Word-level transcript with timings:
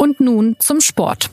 Und 0.00 0.20
nun 0.20 0.54
zum 0.60 0.80
Sport. 0.80 1.28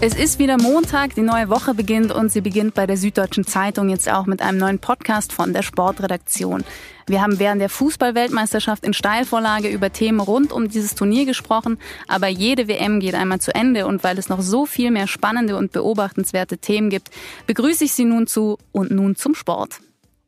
Es 0.00 0.14
ist 0.14 0.38
wieder 0.38 0.56
Montag, 0.56 1.16
die 1.16 1.22
neue 1.22 1.48
Woche 1.48 1.74
beginnt 1.74 2.12
und 2.12 2.30
sie 2.30 2.40
beginnt 2.40 2.74
bei 2.74 2.86
der 2.86 2.96
Süddeutschen 2.96 3.44
Zeitung 3.44 3.88
jetzt 3.88 4.08
auch 4.08 4.26
mit 4.26 4.40
einem 4.40 4.58
neuen 4.58 4.78
Podcast 4.78 5.32
von 5.32 5.52
der 5.52 5.62
Sportredaktion. 5.62 6.62
Wir 7.08 7.22
haben 7.22 7.40
während 7.40 7.60
der 7.60 7.68
Fußballweltmeisterschaft 7.68 8.84
in 8.84 8.94
Steilvorlage 8.94 9.68
über 9.68 9.92
Themen 9.92 10.20
rund 10.20 10.52
um 10.52 10.68
dieses 10.68 10.94
Turnier 10.94 11.26
gesprochen, 11.26 11.78
aber 12.06 12.28
jede 12.28 12.68
WM 12.68 13.00
geht 13.00 13.16
einmal 13.16 13.40
zu 13.40 13.52
Ende 13.52 13.84
und 13.86 14.04
weil 14.04 14.16
es 14.16 14.28
noch 14.28 14.42
so 14.42 14.64
viel 14.64 14.92
mehr 14.92 15.08
spannende 15.08 15.56
und 15.56 15.72
beobachtenswerte 15.72 16.58
Themen 16.58 16.88
gibt, 16.88 17.10
begrüße 17.48 17.82
ich 17.82 17.92
Sie 17.92 18.04
nun 18.04 18.28
zu 18.28 18.58
und 18.70 18.92
nun 18.92 19.16
zum 19.16 19.34
Sport. 19.34 19.80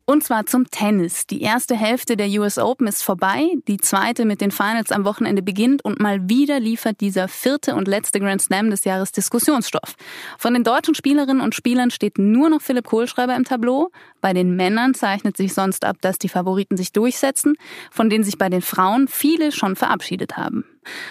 Und 0.07 0.23
zwar 0.23 0.45
zum 0.45 0.69
Tennis. 0.69 1.25
Die 1.25 1.41
erste 1.41 1.75
Hälfte 1.75 2.15
der 2.15 2.27
US 2.39 2.59
Open 2.59 2.85
ist 2.85 3.01
vorbei, 3.01 3.49
die 3.67 3.77
zweite 3.77 4.25
mit 4.25 4.39
den 4.39 4.51
Finals 4.51 4.91
am 4.91 5.03
Wochenende 5.03 5.41
beginnt 5.41 5.83
und 5.83 5.99
mal 5.99 6.29
wieder 6.29 6.59
liefert 6.59 7.01
dieser 7.01 7.27
vierte 7.27 7.73
und 7.73 7.87
letzte 7.87 8.19
Grand 8.19 8.39
Slam 8.39 8.69
des 8.69 8.83
Jahres 8.83 9.11
Diskussionsstoff. 9.13 9.95
Von 10.37 10.53
den 10.53 10.63
deutschen 10.63 10.93
Spielerinnen 10.93 11.41
und 11.41 11.55
Spielern 11.55 11.89
steht 11.89 12.19
nur 12.19 12.49
noch 12.49 12.61
Philipp 12.61 12.85
Kohlschreiber 12.85 13.35
im 13.35 13.45
Tableau. 13.45 13.89
Bei 14.21 14.33
den 14.33 14.55
Männern 14.55 14.93
zeichnet 14.93 15.37
sich 15.37 15.55
sonst 15.55 15.83
ab, 15.83 15.97
dass 16.01 16.19
die 16.19 16.29
Favoriten 16.29 16.77
sich 16.77 16.93
durchsetzen, 16.93 17.55
von 17.89 18.07
denen 18.07 18.23
sich 18.23 18.37
bei 18.37 18.49
den 18.49 18.61
Frauen 18.61 19.07
viele 19.07 19.51
schon 19.51 19.75
verabschiedet 19.75 20.37
haben. 20.37 20.65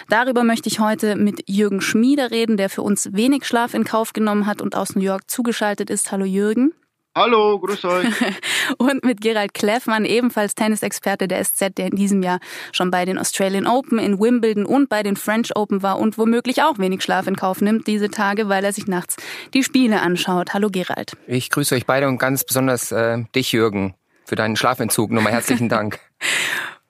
Darüber 0.07 0.45
möchte 0.45 0.69
ich 0.69 0.79
heute 0.79 1.17
mit 1.17 1.43
Jürgen 1.49 1.81
Schmieder 1.81 2.31
reden, 2.31 2.55
der 2.55 2.69
für 2.69 2.81
uns 2.81 3.09
wenig 3.11 3.43
Schlaf 3.43 3.73
in 3.73 3.83
Kauf 3.83 4.13
genommen 4.13 4.45
hat 4.45 4.61
und 4.61 4.73
aus 4.73 4.95
New 4.95 5.03
York 5.03 5.29
zugeschaltet 5.29 5.89
ist. 5.89 6.13
Hallo 6.13 6.23
Jürgen. 6.23 6.71
Hallo, 7.17 7.57
grüß 7.59 7.85
euch. 7.85 8.07
und 8.77 9.05
mit 9.05 9.21
Gerald 9.21 9.53
Kleffmann, 9.53 10.03
ebenfalls 10.03 10.53
Tennisexperte 10.53 11.29
der 11.29 11.45
SZ, 11.45 11.77
der 11.77 11.87
in 11.87 11.95
diesem 11.95 12.21
Jahr 12.21 12.39
schon 12.73 12.91
bei 12.91 13.05
den 13.05 13.17
Australian 13.17 13.67
Open, 13.67 13.99
in 13.99 14.19
Wimbledon 14.19 14.65
und 14.65 14.89
bei 14.89 15.01
den 15.01 15.15
French 15.15 15.55
Open 15.55 15.81
war 15.81 15.97
und 15.97 16.17
womöglich 16.17 16.61
auch 16.61 16.77
wenig 16.77 17.03
Schlaf 17.03 17.27
in 17.27 17.37
Kauf 17.37 17.61
nimmt 17.61 17.87
diese 17.87 18.09
Tage, 18.09 18.49
weil 18.49 18.65
er 18.65 18.73
sich 18.73 18.87
nachts 18.87 19.15
die 19.53 19.63
Spiele 19.63 20.01
anschaut. 20.01 20.53
Hallo 20.53 20.67
Gerald. 20.69 21.13
Ich 21.25 21.49
grüße 21.51 21.75
euch 21.75 21.85
beide 21.85 22.09
und 22.09 22.17
ganz 22.17 22.43
besonders 22.43 22.91
äh, 22.91 23.23
dich, 23.33 23.53
Jürgen, 23.53 23.95
für 24.25 24.35
deinen 24.35 24.57
Schlafentzug. 24.57 25.11
Nochmal 25.11 25.31
herzlichen 25.31 25.69
Dank. 25.69 25.99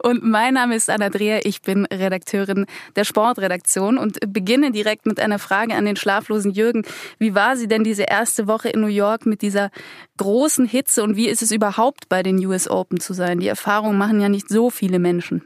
Und 0.05 0.21
mein 0.21 0.53
Name 0.53 0.75
ist 0.75 0.87
Anna 0.87 1.09
Dreher, 1.09 1.47
ich 1.47 1.63
bin 1.63 1.87
Redakteurin 1.87 2.67
der 2.95 3.05
Sportredaktion 3.05 3.97
und 3.97 4.19
beginne 4.31 4.71
direkt 4.71 5.07
mit 5.07 5.19
einer 5.19 5.39
Frage 5.39 5.73
an 5.73 5.85
den 5.85 5.95
schlaflosen 5.95 6.51
Jürgen. 6.51 6.83
Wie 7.17 7.33
war 7.33 7.57
sie 7.57 7.67
denn 7.67 7.83
diese 7.83 8.03
erste 8.03 8.45
Woche 8.45 8.69
in 8.69 8.81
New 8.81 8.85
York 8.85 9.25
mit 9.25 9.41
dieser 9.41 9.71
großen 10.17 10.67
Hitze 10.67 11.01
und 11.01 11.15
wie 11.15 11.27
ist 11.27 11.41
es 11.41 11.49
überhaupt 11.49 12.07
bei 12.07 12.21
den 12.21 12.37
US 12.45 12.69
Open 12.69 12.99
zu 12.99 13.13
sein? 13.13 13.39
Die 13.39 13.47
Erfahrung 13.47 13.97
machen 13.97 14.21
ja 14.21 14.29
nicht 14.29 14.47
so 14.47 14.69
viele 14.69 14.99
Menschen. 14.99 15.41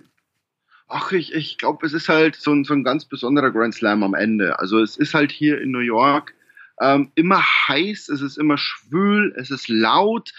Ach, 0.90 1.14
ich, 1.14 1.34
ich 1.34 1.58
glaube, 1.58 1.86
es 1.86 1.94
ist 1.94 2.10
halt 2.10 2.36
so 2.36 2.52
ein, 2.52 2.66
so 2.66 2.74
ein 2.74 2.84
ganz 2.84 3.06
besonderer 3.06 3.52
Grand 3.52 3.76
Slam 3.76 4.04
am 4.04 4.14
Ende. 4.14 4.60
Also 4.60 4.82
es 4.82 4.98
ist 4.98 5.14
halt 5.14 5.32
hier 5.32 5.62
in 5.62 5.72
New 5.72 5.80
York 5.80 6.34
ähm, 6.82 7.12
immer 7.16 7.42
heiß, 7.42 8.10
es 8.10 8.22
ist 8.22 8.38
immer 8.38 8.58
schwül, 8.58 9.34
es 9.38 9.52
ist 9.52 9.70
laut. 9.70 10.32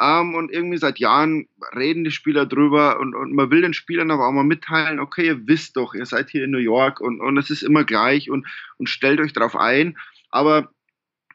Ähm, 0.00 0.34
und 0.34 0.50
irgendwie 0.50 0.78
seit 0.78 0.98
Jahren 0.98 1.46
reden 1.74 2.04
die 2.04 2.10
Spieler 2.10 2.46
drüber 2.46 2.98
und, 2.98 3.14
und 3.14 3.32
man 3.32 3.50
will 3.50 3.62
den 3.62 3.74
Spielern 3.74 4.10
aber 4.10 4.26
auch 4.26 4.32
mal 4.32 4.42
mitteilen, 4.42 4.98
okay, 4.98 5.26
ihr 5.26 5.46
wisst 5.46 5.76
doch, 5.76 5.94
ihr 5.94 6.06
seid 6.06 6.30
hier 6.30 6.44
in 6.44 6.50
New 6.50 6.58
York 6.58 7.00
und, 7.00 7.20
und 7.20 7.38
es 7.38 7.50
ist 7.50 7.62
immer 7.62 7.84
gleich 7.84 8.28
und, 8.28 8.46
und 8.76 8.88
stellt 8.88 9.20
euch 9.20 9.32
darauf 9.32 9.54
ein. 9.54 9.96
Aber 10.30 10.70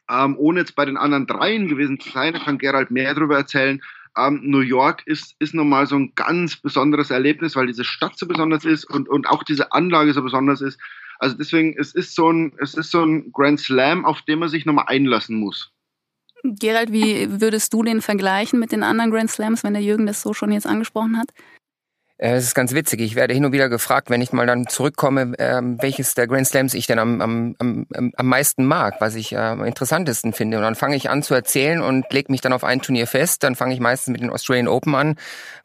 ähm, 0.10 0.36
ohne 0.38 0.62
jetzt 0.62 0.76
bei 0.76 0.86
den 0.86 0.98
anderen 0.98 1.28
dreien 1.28 1.70
gewesen 1.70 2.00
zu 2.00 2.10
sein, 2.10 2.34
da 2.34 2.40
kann 2.40 2.58
Gerald 2.58 2.92
mehr 2.92 3.14
darüber 3.14 3.38
erzählen. 3.38 3.82
Ähm, 4.18 4.42
New 4.44 4.60
York 4.60 5.04
ist, 5.06 5.36
ist 5.40 5.54
nochmal 5.54 5.86
so 5.86 5.96
ein 5.96 6.14
ganz 6.16 6.58
besonderes 6.58 7.12
Erlebnis, 7.12 7.56
weil 7.56 7.68
diese 7.68 7.86
Stadt 7.86 8.18
so 8.18 8.28
besonders 8.28 8.66
ist 8.66 8.84
und, 8.86 9.08
und 9.08 9.30
auch 9.30 9.44
diese 9.44 9.72
Anlage 9.72 10.14
so 10.14 10.22
besonders 10.22 10.60
ist. 10.60 10.80
Also 11.20 11.38
deswegen, 11.38 11.76
es 11.78 11.94
ist 11.94 12.16
so 12.16 12.32
ein, 12.32 12.54
es 12.58 12.74
ist 12.74 12.92
so 12.92 13.04
ein 13.04 13.32
Grand 13.32 13.60
Slam, 13.60 14.06
auf 14.06 14.22
den 14.24 14.40
man 14.40 14.50
sich 14.50 14.66
nochmal 14.66 14.86
einlassen 14.88 15.38
muss. 15.38 15.72
Gerald, 16.44 16.92
wie 16.92 17.42
würdest 17.42 17.74
du 17.74 17.84
den 17.84 18.02
vergleichen 18.02 18.60
mit 18.60 18.72
den 18.72 18.84
anderen 18.84 19.12
Grand 19.12 19.30
Slams, 19.30 19.64
wenn 19.64 19.74
der 19.74 19.84
Jürgen 19.84 20.06
das 20.06 20.22
so 20.22 20.34
schon 20.34 20.52
jetzt 20.52 20.68
angesprochen 20.68 21.18
hat? 21.18 21.30
Äh, 22.20 22.34
es 22.34 22.46
ist 22.46 22.56
ganz 22.56 22.74
witzig. 22.74 23.00
Ich 23.00 23.16
werde 23.16 23.34
hin 23.34 23.46
und 23.46 23.54
wieder 23.54 23.70
gefragt, 23.70 24.10
wenn 24.10 24.22
ich 24.22 24.34
mal 24.34 24.46
dann 24.46 24.68
zurückkomme, 24.68 25.34
ähm, 25.40 25.78
welches 25.82 26.16
der 26.16 26.28
Grand 26.28 26.48
Slams 26.48 26.74
ich 26.74 26.86
denn 26.86 27.00
am, 27.00 27.22
am, 27.22 27.56
am, 27.60 27.88
am 28.16 28.26
meisten 28.26 28.66
mag, 28.66 28.96
was 29.00 29.16
ich 29.16 29.32
äh, 29.32 29.38
am 29.38 29.64
interessantesten 29.64 30.34
finde. 30.34 30.58
Und 30.58 30.64
dann 30.64 30.76
fange 30.76 30.98
ich 30.98 31.10
an 31.10 31.24
zu 31.24 31.34
erzählen 31.34 31.82
und 31.82 32.12
lege 32.12 32.32
mich 32.32 32.42
dann 32.42 32.54
auf 32.54 32.64
ein 32.64 32.82
Turnier 32.82 33.08
fest. 33.08 33.44
Dann 33.44 33.56
fange 33.56 33.74
ich 33.74 33.80
meistens 33.80 34.12
mit 34.12 34.22
den 34.22 34.30
Australian 34.30 34.68
Open 34.68 34.96
an, 34.96 35.16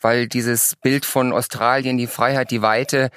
weil 0.01 0.29
dieses 0.29 0.77
Bild 0.77 1.05
von 1.05 1.33
Australien, 1.33 1.99
die 1.99 2.07
Freiheit, 2.07 2.53
die 2.53 2.63
Weite, 2.63 3.11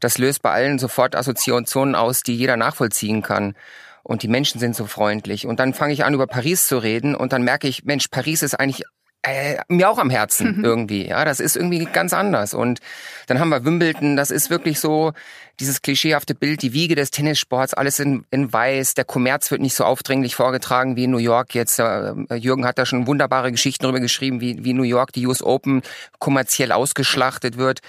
das 0.00 0.18
löst 0.18 0.42
bei 0.42 0.50
allen 0.50 0.78
sofort 0.78 1.16
Assoziationen 1.16 1.94
aus, 1.94 2.22
die 2.22 2.36
jeder 2.36 2.56
nachvollziehen 2.56 3.22
kann 3.22 3.54
und 4.02 4.22
die 4.22 4.28
Menschen 4.28 4.58
sind 4.60 4.76
so 4.76 4.86
freundlich. 4.86 5.46
Und 5.46 5.60
dann 5.60 5.74
fange 5.74 5.92
ich 5.92 6.04
an, 6.04 6.14
über 6.14 6.26
Paris 6.26 6.66
zu 6.66 6.78
reden 6.78 7.14
und 7.14 7.32
dann 7.32 7.42
merke 7.42 7.68
ich, 7.68 7.84
Mensch, 7.84 8.08
Paris 8.08 8.42
ist 8.42 8.54
eigentlich 8.54 8.84
äh, 9.24 9.58
mir 9.68 9.88
auch 9.88 9.98
am 9.98 10.10
Herzen 10.10 10.58
mhm. 10.58 10.64
irgendwie. 10.64 11.06
Ja, 11.06 11.24
das 11.24 11.38
ist 11.38 11.56
irgendwie 11.56 11.84
ganz 11.84 12.12
anders. 12.12 12.54
Und 12.54 12.80
dann 13.28 13.38
haben 13.38 13.50
wir 13.50 13.64
Wimbledon, 13.64 14.16
das 14.16 14.32
ist 14.32 14.50
wirklich 14.50 14.80
so 14.80 15.12
dieses 15.60 15.80
klischeehafte 15.80 16.34
Bild, 16.34 16.62
die 16.62 16.72
Wiege 16.72 16.96
des 16.96 17.12
Tennissports, 17.12 17.72
alles 17.72 18.00
in, 18.00 18.24
in 18.32 18.52
weiß. 18.52 18.94
Der 18.94 19.04
Kommerz 19.04 19.50
wird 19.52 19.60
nicht 19.60 19.74
so 19.74 19.84
aufdringlich 19.84 20.34
vorgetragen 20.34 20.96
wie 20.96 21.04
in 21.04 21.12
New 21.12 21.18
York 21.18 21.54
jetzt. 21.54 21.78
Äh, 21.78 22.14
Jürgen 22.34 22.66
hat 22.66 22.78
da 22.78 22.86
schon 22.86 23.06
wunderbare 23.06 23.52
Geschichten 23.52 23.84
darüber 23.84 24.00
geschrieben, 24.00 24.40
wie, 24.40 24.64
wie 24.64 24.72
New 24.72 24.82
York 24.82 25.12
die 25.12 25.24
US 25.26 25.42
Open 25.42 25.82
kommerziell 26.18 26.72
ausgeschlachtet 26.72 27.56
wird. 27.56 27.80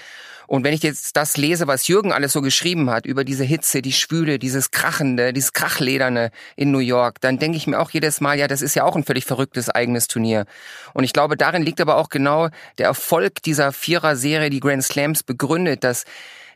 Und 0.46 0.64
wenn 0.64 0.74
ich 0.74 0.82
jetzt 0.82 1.16
das 1.16 1.36
lese, 1.36 1.66
was 1.66 1.88
Jürgen 1.88 2.12
alles 2.12 2.32
so 2.32 2.42
geschrieben 2.42 2.90
hat 2.90 3.06
über 3.06 3.24
diese 3.24 3.44
Hitze, 3.44 3.82
die 3.82 3.92
Schwüle, 3.92 4.38
dieses 4.38 4.70
Krachende, 4.70 5.32
dieses 5.32 5.52
Krachlederne 5.52 6.30
in 6.56 6.70
New 6.70 6.78
York, 6.78 7.20
dann 7.20 7.38
denke 7.38 7.56
ich 7.56 7.66
mir 7.66 7.80
auch 7.80 7.90
jedes 7.90 8.20
Mal, 8.20 8.38
ja, 8.38 8.48
das 8.48 8.62
ist 8.62 8.74
ja 8.74 8.84
auch 8.84 8.96
ein 8.96 9.04
völlig 9.04 9.24
verrücktes 9.24 9.70
eigenes 9.70 10.08
Turnier. 10.08 10.46
Und 10.92 11.04
ich 11.04 11.12
glaube, 11.12 11.36
darin 11.36 11.62
liegt 11.62 11.80
aber 11.80 11.96
auch 11.96 12.08
genau 12.08 12.48
der 12.78 12.86
Erfolg 12.86 13.42
dieser 13.42 13.72
Vierer-Serie, 13.72 14.50
die 14.50 14.60
Grand 14.60 14.84
Slams 14.84 15.22
begründet, 15.22 15.84
dass 15.84 16.04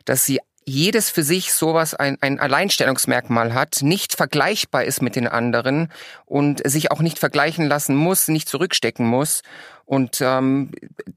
dass 0.05 0.25
sie 0.25 0.39
jedes 0.65 1.09
für 1.09 1.23
sich 1.23 1.53
sowas 1.53 1.93
ein, 1.93 2.17
ein 2.21 2.39
Alleinstellungsmerkmal 2.39 3.53
hat, 3.53 3.79
nicht 3.81 4.15
vergleichbar 4.15 4.83
ist 4.83 5.01
mit 5.01 5.15
den 5.15 5.27
anderen 5.27 5.91
und 6.25 6.67
sich 6.67 6.91
auch 6.91 7.01
nicht 7.01 7.19
vergleichen 7.19 7.67
lassen 7.67 7.95
muss, 7.95 8.27
nicht 8.27 8.47
zurückstecken 8.47 9.05
muss. 9.05 9.41
Und 9.89 10.21
ähm, 10.21 10.69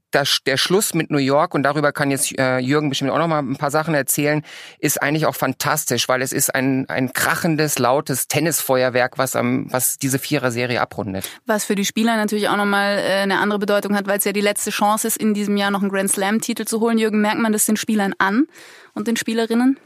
das, 0.09 0.39
der 0.47 0.57
Schluss 0.57 0.95
mit 0.95 1.11
New 1.11 1.19
York, 1.19 1.53
und 1.53 1.61
darüber 1.61 1.91
kann 1.91 2.09
jetzt 2.09 2.35
äh, 2.39 2.57
Jürgen 2.57 2.89
bestimmt 2.89 3.11
auch 3.11 3.19
noch 3.19 3.27
mal 3.27 3.37
ein 3.37 3.55
paar 3.55 3.69
Sachen 3.69 3.93
erzählen, 3.93 4.41
ist 4.79 4.99
eigentlich 4.99 5.27
auch 5.27 5.35
fantastisch, 5.35 6.09
weil 6.09 6.23
es 6.23 6.33
ist 6.33 6.55
ein, 6.55 6.89
ein 6.89 7.13
krachendes, 7.13 7.77
lautes 7.77 8.27
Tennisfeuerwerk, 8.27 9.19
was, 9.19 9.35
am, 9.35 9.71
was 9.71 9.99
diese 9.99 10.17
Vierer-Serie 10.17 10.81
abrundet. 10.81 11.29
Was 11.45 11.65
für 11.65 11.75
die 11.75 11.85
Spieler 11.85 12.17
natürlich 12.17 12.49
auch 12.49 12.57
nochmal 12.57 12.97
äh, 12.97 13.21
eine 13.21 13.37
andere 13.37 13.59
Bedeutung 13.59 13.95
hat, 13.95 14.07
weil 14.07 14.17
es 14.17 14.23
ja 14.23 14.33
die 14.33 14.41
letzte 14.41 14.71
Chance 14.71 15.07
ist, 15.07 15.17
in 15.17 15.35
diesem 15.35 15.55
Jahr 15.55 15.69
noch 15.69 15.81
einen 15.81 15.91
Grand 15.91 16.11
Slam-Titel 16.11 16.65
zu 16.65 16.79
holen. 16.79 16.97
Jürgen, 16.97 17.21
merkt 17.21 17.39
man 17.39 17.53
das 17.53 17.67
den 17.67 17.77
Spielern 17.77 18.15
an 18.17 18.47
und 18.95 19.07
den 19.07 19.17
Spielerinnen? 19.17 19.77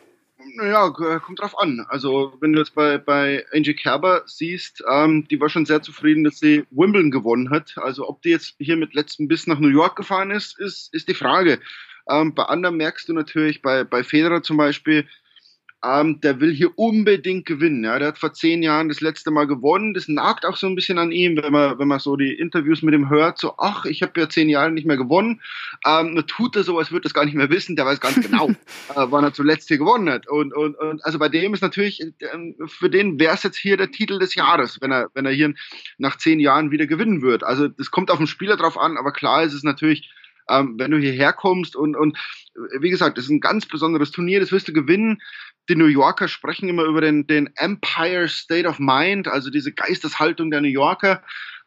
Naja, 0.57 0.89
kommt 1.19 1.39
drauf 1.39 1.55
an. 1.59 1.85
Also 1.87 2.33
wenn 2.39 2.51
du 2.51 2.57
jetzt 2.57 2.73
bei, 2.73 2.97
bei 2.97 3.45
Angie 3.53 3.75
Kerber 3.75 4.23
siehst, 4.25 4.83
ähm, 4.91 5.27
die 5.27 5.39
war 5.39 5.49
schon 5.49 5.67
sehr 5.67 5.83
zufrieden, 5.83 6.23
dass 6.23 6.39
sie 6.39 6.65
Wimbledon 6.71 7.11
gewonnen 7.11 7.51
hat. 7.51 7.75
Also 7.77 8.09
ob 8.09 8.23
die 8.23 8.29
jetzt 8.29 8.55
hier 8.57 8.75
mit 8.75 8.95
letztem 8.95 9.27
Biss 9.27 9.45
nach 9.45 9.59
New 9.59 9.67
York 9.67 9.95
gefahren 9.95 10.31
ist, 10.31 10.57
ist, 10.59 10.91
ist 10.95 11.09
die 11.09 11.13
Frage. 11.13 11.59
Ähm, 12.09 12.33
bei 12.33 12.41
anderen 12.45 12.77
merkst 12.77 13.07
du 13.07 13.13
natürlich, 13.13 13.61
bei, 13.61 13.83
bei 13.83 14.03
Federer 14.03 14.41
zum 14.41 14.57
Beispiel, 14.57 15.07
ähm, 15.85 16.19
der 16.21 16.39
will 16.39 16.53
hier 16.53 16.77
unbedingt 16.77 17.45
gewinnen. 17.45 17.83
Ja. 17.83 17.99
Der 17.99 18.09
hat 18.09 18.17
vor 18.17 18.33
zehn 18.33 18.63
Jahren 18.63 18.89
das 18.89 18.99
letzte 18.99 19.29
Mal 19.29 19.45
gewonnen. 19.45 19.93
Das 19.93 20.07
nagt 20.07 20.45
auch 20.45 20.57
so 20.57 20.65
ein 20.65 20.75
bisschen 20.75 20.97
an 20.97 21.11
ihm, 21.11 21.37
wenn 21.37 21.51
man, 21.51 21.77
wenn 21.77 21.87
man 21.87 21.99
so 21.99 22.15
die 22.15 22.33
Interviews 22.33 22.81
mit 22.81 22.95
ihm 22.95 23.09
hört, 23.09 23.37
so, 23.37 23.53
ach, 23.57 23.85
ich 23.85 24.01
habe 24.01 24.19
ja 24.19 24.27
zehn 24.27 24.49
Jahre 24.49 24.71
nicht 24.71 24.87
mehr 24.87 24.97
gewonnen. 24.97 25.41
Ähm, 25.85 26.15
nur 26.15 26.25
tut 26.25 26.55
er 26.55 26.63
so, 26.63 26.79
als 26.79 26.91
würde 26.91 27.05
er 27.05 27.07
es 27.07 27.13
gar 27.13 27.25
nicht 27.25 27.35
mehr 27.35 27.51
wissen. 27.51 27.75
Der 27.75 27.85
weiß 27.85 27.99
ganz 27.99 28.19
genau, 28.19 28.49
äh, 28.49 28.55
wann 28.95 29.23
er 29.23 29.33
zuletzt 29.33 29.67
hier 29.67 29.77
gewonnen 29.77 30.09
hat. 30.09 30.27
Und, 30.27 30.53
und, 30.53 30.75
und 30.75 31.05
also 31.05 31.19
bei 31.19 31.29
dem 31.29 31.53
ist 31.53 31.61
natürlich, 31.61 32.01
ähm, 32.33 32.55
für 32.65 32.89
den 32.89 33.19
wäre 33.19 33.35
es 33.35 33.43
jetzt 33.43 33.57
hier 33.57 33.77
der 33.77 33.91
Titel 33.91 34.17
des 34.17 34.33
Jahres, 34.33 34.81
wenn 34.81 34.91
er, 34.91 35.09
wenn 35.13 35.25
er 35.27 35.31
hier 35.31 35.53
nach 35.99 36.17
zehn 36.17 36.39
Jahren 36.39 36.71
wieder 36.71 36.87
gewinnen 36.87 37.21
wird. 37.21 37.43
Also 37.43 37.67
das 37.67 37.91
kommt 37.91 38.09
auf 38.09 38.17
den 38.17 38.27
Spieler 38.27 38.57
drauf 38.57 38.79
an, 38.79 38.97
aber 38.97 39.11
klar 39.11 39.43
ist 39.43 39.53
es 39.53 39.63
natürlich, 39.63 40.09
ähm, 40.49 40.75
wenn 40.77 40.91
du 40.91 40.97
hierher 40.97 41.33
kommst 41.33 41.75
und, 41.75 41.95
und 41.95 42.17
wie 42.79 42.89
gesagt, 42.89 43.17
das 43.17 43.25
ist 43.25 43.31
ein 43.31 43.39
ganz 43.39 43.65
besonderes 43.65 44.11
Turnier, 44.11 44.39
das 44.39 44.51
wirst 44.51 44.67
du 44.67 44.73
gewinnen 44.73 45.21
die 45.69 45.75
New 45.75 45.87
Yorker 45.87 46.27
sprechen 46.27 46.69
immer 46.69 46.83
über 46.83 47.01
den, 47.01 47.27
den 47.27 47.49
Empire 47.55 48.27
State 48.27 48.67
of 48.67 48.79
Mind, 48.79 49.27
also 49.27 49.49
diese 49.49 49.73
Geisteshaltung 49.73 50.49
der 50.49 50.61
New 50.61 50.67
Yorker, 50.67 51.23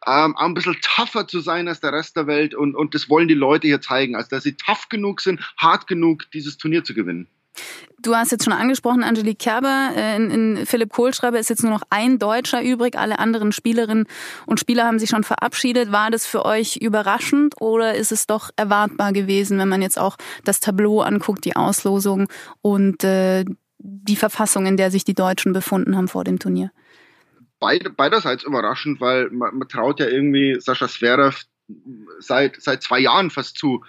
ähm, 0.07 0.35
ein 0.37 0.53
bisschen 0.53 0.77
tougher 0.81 1.27
zu 1.27 1.39
sein 1.39 1.67
als 1.67 1.81
der 1.81 1.93
Rest 1.93 2.15
der 2.15 2.27
Welt 2.27 2.55
und, 2.55 2.75
und 2.75 2.95
das 2.95 3.09
wollen 3.09 3.27
die 3.27 3.35
Leute 3.35 3.67
hier 3.67 3.81
zeigen, 3.81 4.15
also 4.15 4.29
dass 4.29 4.43
sie 4.43 4.55
tough 4.55 4.89
genug 4.89 5.21
sind, 5.21 5.41
hart 5.57 5.87
genug, 5.87 6.25
dieses 6.31 6.57
Turnier 6.57 6.83
zu 6.83 6.93
gewinnen. 6.93 7.27
Du 8.01 8.15
hast 8.15 8.31
jetzt 8.31 8.45
schon 8.45 8.53
angesprochen, 8.53 9.03
Angelique 9.03 9.37
Kerber. 9.37 9.91
Äh, 9.95 10.15
in, 10.15 10.31
in 10.31 10.65
Philipp 10.65 10.91
Kohlschreiber 10.91 11.39
ist 11.39 11.49
jetzt 11.49 11.63
nur 11.63 11.71
noch 11.71 11.83
ein 11.89 12.17
Deutscher 12.17 12.63
übrig. 12.63 12.97
Alle 12.97 13.19
anderen 13.19 13.51
Spielerinnen 13.51 14.07
und 14.47 14.59
Spieler 14.59 14.85
haben 14.85 14.97
sich 14.97 15.09
schon 15.09 15.23
verabschiedet. 15.23 15.91
War 15.91 16.09
das 16.09 16.25
für 16.25 16.45
euch 16.45 16.77
überraschend 16.77 17.55
oder 17.61 17.93
ist 17.93 18.11
es 18.11 18.25
doch 18.25 18.49
erwartbar 18.55 19.13
gewesen, 19.13 19.59
wenn 19.59 19.69
man 19.69 19.81
jetzt 19.81 19.99
auch 19.99 20.17
das 20.43 20.59
Tableau 20.59 21.01
anguckt, 21.01 21.45
die 21.45 21.55
Auslosung 21.55 22.27
und 22.61 23.03
äh, 23.03 23.45
die 23.77 24.15
Verfassung, 24.15 24.65
in 24.65 24.77
der 24.77 24.89
sich 24.89 25.03
die 25.03 25.13
Deutschen 25.13 25.53
befunden 25.53 25.95
haben 25.95 26.07
vor 26.07 26.23
dem 26.23 26.39
Turnier? 26.39 26.71
Beid, 27.59 27.95
beiderseits 27.95 28.43
überraschend, 28.43 28.99
weil 28.99 29.29
man, 29.29 29.57
man 29.57 29.67
traut 29.67 29.99
ja 29.99 30.07
irgendwie 30.07 30.59
Sascha 30.59 30.87
Zverev 30.87 31.43
seit, 32.19 32.59
seit 32.59 32.81
zwei 32.81 32.99
Jahren 32.99 33.29
fast 33.29 33.57
zu, 33.57 33.83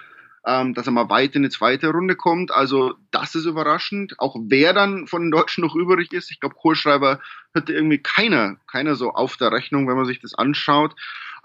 ähm, 0.47 0.75
dass 0.75 0.87
er 0.87 0.93
mal 0.93 1.09
weit 1.09 1.37
in 1.37 1.43
die 1.43 1.51
zweite 1.51 1.91
Runde 1.91 2.17
kommt. 2.17 2.51
Also 2.53 2.95
das 3.11 3.35
ist 3.35 3.45
überraschend. 3.45 4.19
Auch 4.19 4.37
wer 4.41 4.73
dann 4.73 5.07
von 5.07 5.23
den 5.23 5.31
Deutschen 5.31 5.63
noch 5.63 5.75
übrig 5.75 6.13
ist, 6.13 6.31
ich 6.31 6.41
glaube, 6.41 6.57
Kohlschreiber 6.57 7.21
hatte 7.55 7.73
irgendwie 7.73 7.99
keiner, 7.99 8.57
keiner 8.67 8.95
so 8.95 9.13
auf 9.13 9.37
der 9.37 9.53
Rechnung, 9.53 9.89
wenn 9.89 9.97
man 9.97 10.07
sich 10.07 10.21
das 10.21 10.35
anschaut. 10.35 10.95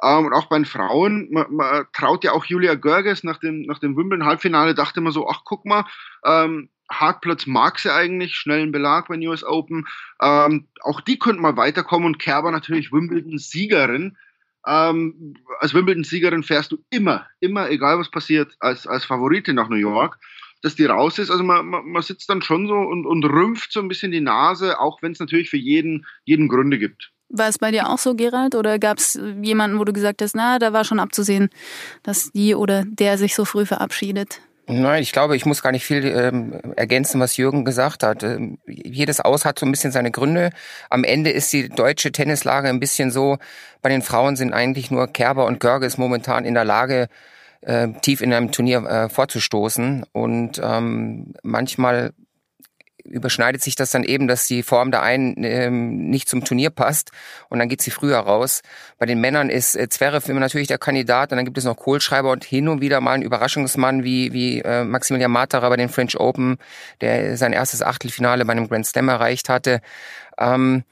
Ähm, 0.02 0.26
und 0.26 0.34
auch 0.34 0.48
bei 0.48 0.58
den 0.58 0.66
Frauen, 0.66 1.28
man, 1.32 1.54
man 1.54 1.86
traut 1.94 2.24
ja 2.24 2.32
auch 2.32 2.46
Julia 2.46 2.76
Görges 2.76 3.24
nach 3.24 3.38
dem, 3.38 3.64
nach 3.64 3.80
dem 3.80 3.96
Wimbledon-Halbfinale, 3.96 4.76
dachte 4.76 5.02
man 5.02 5.14
so, 5.14 5.28
ach 5.28 5.42
guck 5.44 5.66
mal, 5.66 5.86
ähm, 6.24 6.70
Hartplatz 6.90 7.48
mag 7.48 7.80
sie 7.80 7.94
eigentlich, 7.94 8.36
schnellen 8.36 8.72
Belag 8.72 9.08
bei 9.08 9.18
US 9.28 9.44
Open. 9.44 9.88
Ähm, 10.22 10.68
auch 10.82 11.02
die 11.02 11.20
könnten 11.20 11.42
mal 11.42 11.58
weiterkommen 11.58 12.06
und 12.06 12.20
Kerber 12.20 12.52
natürlich 12.52 12.92
Wimbledon-Siegerin. 12.92 14.18
Ähm, 14.68 15.36
als 15.60 15.74
Wimbledon-Siegerin 15.74 16.44
fährst 16.44 16.72
du 16.74 16.78
immer, 16.90 17.26
immer, 17.40 17.70
egal 17.70 17.98
was 18.00 18.12
passiert, 18.12 18.56
als, 18.60 18.86
als 18.86 19.06
Favoritin 19.06 19.56
nach 19.56 19.70
New 19.70 19.78
York, 19.78 20.20
dass 20.62 20.76
die 20.76 20.86
raus 20.86 21.18
ist. 21.20 21.32
Also 21.32 21.44
man, 21.44 21.66
man, 21.68 21.86
man 21.86 22.02
sitzt 22.02 22.30
dann 22.30 22.42
schon 22.42 22.68
so 22.68 22.76
und, 22.76 23.06
und 23.06 23.24
rümpft 23.24 23.72
so 23.72 23.80
ein 23.80 23.88
bisschen 23.88 24.12
die 24.12 24.22
Nase, 24.22 24.80
auch 24.80 25.02
wenn 25.02 25.14
es 25.14 25.20
natürlich 25.20 25.50
für 25.50 25.58
jeden, 25.58 26.06
jeden 26.26 26.50
Gründe 26.50 26.78
gibt. 26.78 27.12
War 27.30 27.48
es 27.50 27.60
bei 27.60 27.72
dir 27.72 27.90
auch 27.90 27.98
so, 27.98 28.16
Gerald? 28.16 28.56
Oder 28.56 28.80
gab 28.80 28.98
es 28.98 29.20
jemanden, 29.42 29.80
wo 29.80 29.84
du 29.84 29.94
gesagt 29.94 30.22
hast, 30.22 30.36
na, 30.36 30.60
da 30.60 30.74
war 30.74 30.84
schon 30.84 31.00
abzusehen, 31.00 31.50
dass 32.04 32.32
die 32.32 32.56
oder 32.56 32.84
der 32.86 33.18
sich 33.18 33.36
so 33.36 33.46
früh 33.46 33.66
verabschiedet? 33.66 34.42
Nein, 34.70 35.02
ich 35.02 35.14
glaube, 35.14 35.38
ich 35.38 35.46
muss 35.46 35.64
gar 35.64 35.72
nicht 35.72 35.86
viel 35.86 36.06
ähm, 36.06 36.74
ergänzen, 36.76 37.22
was 37.22 37.38
Jürgen 37.38 37.64
gesagt 37.64 38.04
hat. 38.04 38.24
Ähm, 38.24 38.58
jedes 38.68 39.22
Aus 39.22 39.46
hat 39.46 39.58
so 39.58 39.66
ein 39.66 39.72
bisschen 39.72 39.94
seine 39.94 40.12
Gründe. 40.12 40.50
Am 40.90 41.06
Ende 41.06 41.30
ist 41.30 41.54
die 41.54 41.70
deutsche 41.70 42.12
Tennislage 42.12 42.68
ein 42.68 42.82
bisschen 42.82 43.10
so, 43.10 43.38
bei 43.82 43.88
den 43.88 44.02
Frauen 44.02 44.36
sind 44.36 44.54
eigentlich 44.54 44.92
nur 44.92 45.08
Kerber 45.08 45.46
und 45.46 45.62
Görges 45.62 45.98
momentan 45.98 46.44
in 46.44 46.54
der 46.54 46.66
Lage, 46.66 47.08
äh, 47.62 47.88
tief 48.02 48.22
in 48.22 48.34
einem 48.34 48.52
Turnier 48.52 48.84
äh, 48.86 49.10
vorzustoßen. 49.10 50.06
Und 50.12 50.60
ähm, 50.62 51.34
manchmal 51.44 52.12
überschneidet 53.08 53.62
sich 53.62 53.76
das 53.76 53.92
dann 53.92 54.04
eben, 54.04 54.28
dass 54.28 54.48
die 54.48 54.64
Form 54.64 54.92
der 54.92 55.02
einen 55.02 55.44
ähm, 55.44 56.10
nicht 56.10 56.30
zum 56.30 56.44
Turnier 56.44 56.70
passt 56.70 57.12
und 57.50 57.60
dann 57.60 57.70
geht 57.70 57.82
sie 57.82 57.92
früher 57.92 58.20
raus. 58.20 58.62
Bei 58.98 59.06
den 59.06 59.20
Männern 59.20 59.50
ist 59.50 59.76
äh, 59.76 59.90
Zverev 59.90 60.30
immer 60.30 60.40
natürlich 60.40 60.68
der 60.68 60.78
Kandidat 60.78 61.32
und 61.32 61.38
dann 61.38 61.46
gibt 61.46 61.58
es 61.58 61.66
noch 61.66 61.78
Kohlschreiber 61.78 62.32
und 62.32 62.44
hin 62.44 62.68
und 62.68 62.82
wieder 62.82 63.02
mal 63.02 63.14
ein 63.14 63.22
Überraschungsmann 63.22 64.04
wie, 64.04 64.34
wie 64.34 64.62
äh, 64.62 64.84
Maximilian 64.84 65.32
Matera 65.32 65.68
bei 65.70 65.78
den 65.78 65.90
French 65.90 66.20
Open, 66.20 66.58
der 67.02 67.38
sein 67.38 67.54
erstes 67.54 67.82
Achtelfinale 67.82 68.46
bei 68.46 68.52
einem 68.52 68.68
Grand 68.68 68.86
Slam 68.86 69.10
erreicht 69.10 69.50
hatte. 69.50 69.82
Ähm, 70.38 70.84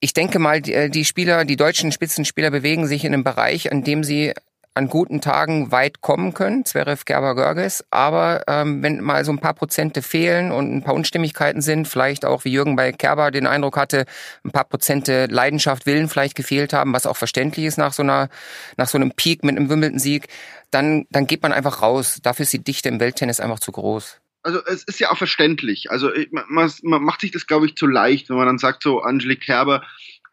ich 0.00 0.14
denke 0.14 0.38
mal, 0.40 0.60
die, 0.60 0.74
äh, 0.74 1.04
Spieler, 1.04 1.44
die 1.44 1.56
deutschen 1.56 1.92
Spitzenspieler 1.92 2.50
bewegen 2.50 2.86
sich 2.86 3.04
in 3.04 3.14
einem 3.14 3.22
Bereich, 3.22 3.70
an 3.70 3.84
dem 3.84 4.02
sie 4.02 4.32
an 4.74 4.88
guten 4.88 5.20
Tagen 5.20 5.70
weit 5.70 6.00
kommen 6.00 6.32
können, 6.32 6.64
Zverev, 6.64 7.04
Gerber, 7.04 7.34
Görges. 7.34 7.84
Aber 7.90 8.44
ähm, 8.46 8.82
wenn 8.82 9.00
mal 9.00 9.24
so 9.24 9.32
ein 9.32 9.38
paar 9.38 9.54
Prozente 9.54 10.00
fehlen 10.00 10.50
und 10.50 10.74
ein 10.74 10.82
paar 10.82 10.94
Unstimmigkeiten 10.94 11.60
sind, 11.60 11.86
vielleicht 11.86 12.24
auch 12.24 12.44
wie 12.44 12.52
Jürgen 12.52 12.74
bei 12.76 12.92
Kerber 12.92 13.30
den 13.30 13.46
Eindruck 13.46 13.76
hatte, 13.76 14.06
ein 14.44 14.50
paar 14.50 14.64
Prozente 14.64 15.26
Leidenschaft, 15.26 15.84
Willen 15.84 16.08
vielleicht 16.08 16.34
gefehlt 16.34 16.72
haben, 16.72 16.92
was 16.92 17.06
auch 17.06 17.16
verständlich 17.16 17.66
ist 17.66 17.76
nach 17.76 17.92
so 17.92 18.02
einer, 18.02 18.30
nach 18.76 18.88
so 18.88 18.96
einem 18.96 19.12
Peak 19.12 19.44
mit 19.44 19.56
einem 19.56 19.68
Wimbledon-Sieg, 19.68 20.28
dann, 20.70 21.06
dann 21.10 21.26
geht 21.26 21.42
man 21.42 21.52
einfach 21.52 21.82
raus. 21.82 22.20
Dafür 22.22 22.44
ist 22.44 22.52
die 22.52 22.64
Dichte 22.64 22.88
im 22.88 23.00
Welttennis 23.00 23.40
einfach 23.40 23.60
zu 23.60 23.72
groß 23.72 24.22
also 24.42 24.60
es 24.66 24.82
ist 24.84 24.98
ja 24.98 25.10
auch 25.10 25.18
verständlich. 25.18 25.90
Also 25.90 26.10
man, 26.48 26.70
man 26.82 27.02
macht 27.02 27.20
sich 27.20 27.30
das, 27.30 27.46
glaube 27.46 27.66
ich, 27.66 27.76
zu 27.76 27.86
leicht, 27.86 28.28
wenn 28.28 28.36
man 28.36 28.46
dann 28.46 28.58
sagt, 28.58 28.82
so 28.82 29.00
Angelique 29.00 29.44
Kerber, 29.44 29.84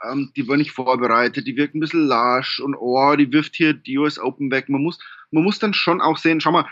ähm, 0.04 0.32
die 0.36 0.48
war 0.48 0.58
nicht 0.58 0.72
vorbereitet, 0.72 1.48
die 1.48 1.56
wirkt 1.56 1.76
ein 1.76 1.80
bisschen 1.80 2.08
lasch 2.08 2.60
und 2.60 2.76
oh, 2.76 3.16
die 3.16 3.32
wirft 3.32 3.56
hier 3.56 3.74
die 3.74 3.98
US 3.98 4.20
Open 4.20 4.52
weg. 4.52 4.70
Man 4.70 4.82
muss, 4.82 5.00
man 5.32 5.44
muss 5.44 5.60
dann 5.60 5.74
schon 5.74 6.02
auch 6.02 6.18
sehen, 6.18 6.42
schau 6.42 6.52
mal, 6.52 6.68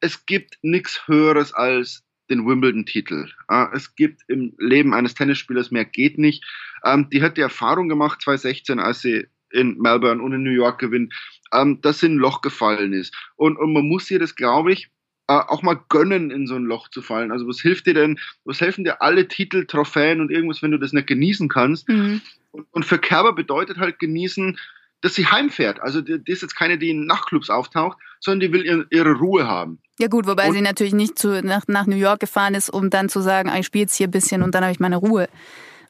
es 0.00 0.26
gibt 0.26 0.58
nichts 0.62 1.06
Höheres 1.06 1.52
als 1.52 2.04
den 2.30 2.46
Wimbledon-Titel. 2.46 3.28
Äh, 3.48 3.66
es 3.74 3.94
gibt 3.94 4.22
im 4.28 4.54
Leben 4.58 4.94
eines 4.94 5.14
Tennisspielers 5.14 5.70
mehr 5.70 5.84
geht 5.84 6.16
nicht. 6.18 6.44
Ähm, 6.84 7.08
die 7.10 7.22
hat 7.22 7.36
die 7.36 7.42
Erfahrung 7.42 7.88
gemacht 7.88 8.22
2016, 8.22 8.78
als 8.78 9.02
sie 9.02 9.26
in 9.50 9.78
Melbourne 9.78 10.22
und 10.22 10.32
in 10.32 10.44
New 10.44 10.50
York 10.50 10.78
gewinnt, 10.78 11.12
ähm, 11.52 11.80
dass 11.80 12.00
sie 12.00 12.06
in 12.06 12.14
ein 12.14 12.18
Loch 12.18 12.40
gefallen 12.40 12.92
ist. 12.92 13.14
Und, 13.36 13.56
und 13.56 13.72
man 13.72 13.86
muss 13.86 14.10
ihr 14.10 14.20
das, 14.20 14.36
glaube 14.36 14.72
ich, 14.72 14.90
äh, 15.26 15.32
auch 15.32 15.62
mal 15.62 15.78
gönnen, 15.88 16.30
in 16.30 16.46
so 16.46 16.54
ein 16.54 16.64
Loch 16.64 16.88
zu 16.88 17.02
fallen. 17.02 17.32
Also 17.32 17.46
was 17.46 17.60
hilft 17.60 17.86
dir 17.86 17.94
denn, 17.94 18.18
was 18.44 18.60
helfen 18.60 18.84
dir 18.84 19.02
alle 19.02 19.28
Titel, 19.28 19.66
Trophäen 19.66 20.20
und 20.20 20.30
irgendwas, 20.30 20.62
wenn 20.62 20.70
du 20.70 20.78
das 20.78 20.92
nicht 20.92 21.08
genießen 21.08 21.48
kannst? 21.48 21.88
Mhm. 21.88 22.20
Und, 22.52 22.66
und, 22.72 22.84
für 22.84 22.98
Kerber 22.98 23.32
bedeutet 23.32 23.78
halt 23.78 23.98
genießen, 23.98 24.58
dass 25.00 25.14
sie 25.14 25.26
heimfährt. 25.26 25.80
Also 25.80 26.00
die, 26.00 26.22
die 26.22 26.32
ist 26.32 26.42
jetzt 26.42 26.56
keine, 26.56 26.78
die 26.78 26.90
in 26.90 27.06
Nachtclubs 27.06 27.50
auftaucht, 27.50 27.98
sondern 28.20 28.40
die 28.40 28.52
will 28.52 28.64
ihre, 28.64 28.86
ihre 28.90 29.12
Ruhe 29.12 29.46
haben. 29.46 29.80
Ja 29.98 30.08
gut, 30.08 30.26
wobei 30.26 30.48
und, 30.48 30.54
sie 30.54 30.60
natürlich 30.60 30.94
nicht 30.94 31.18
zu, 31.18 31.42
nach, 31.42 31.62
nach 31.68 31.86
New 31.86 31.96
York 31.96 32.20
gefahren 32.20 32.54
ist, 32.54 32.70
um 32.70 32.90
dann 32.90 33.08
zu 33.08 33.20
sagen, 33.20 33.48
ah, 33.48 33.58
ich 33.58 33.66
spiele 33.66 33.82
jetzt 33.82 33.96
hier 33.96 34.08
ein 34.08 34.12
bisschen 34.12 34.42
und 34.42 34.54
dann 34.54 34.62
habe 34.62 34.72
ich 34.72 34.80
meine 34.80 34.96
Ruhe. 34.96 35.28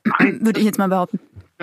Würde 0.18 0.60
ich 0.60 0.66
jetzt 0.66 0.78
mal 0.78 0.88
behaupten. 0.88 1.20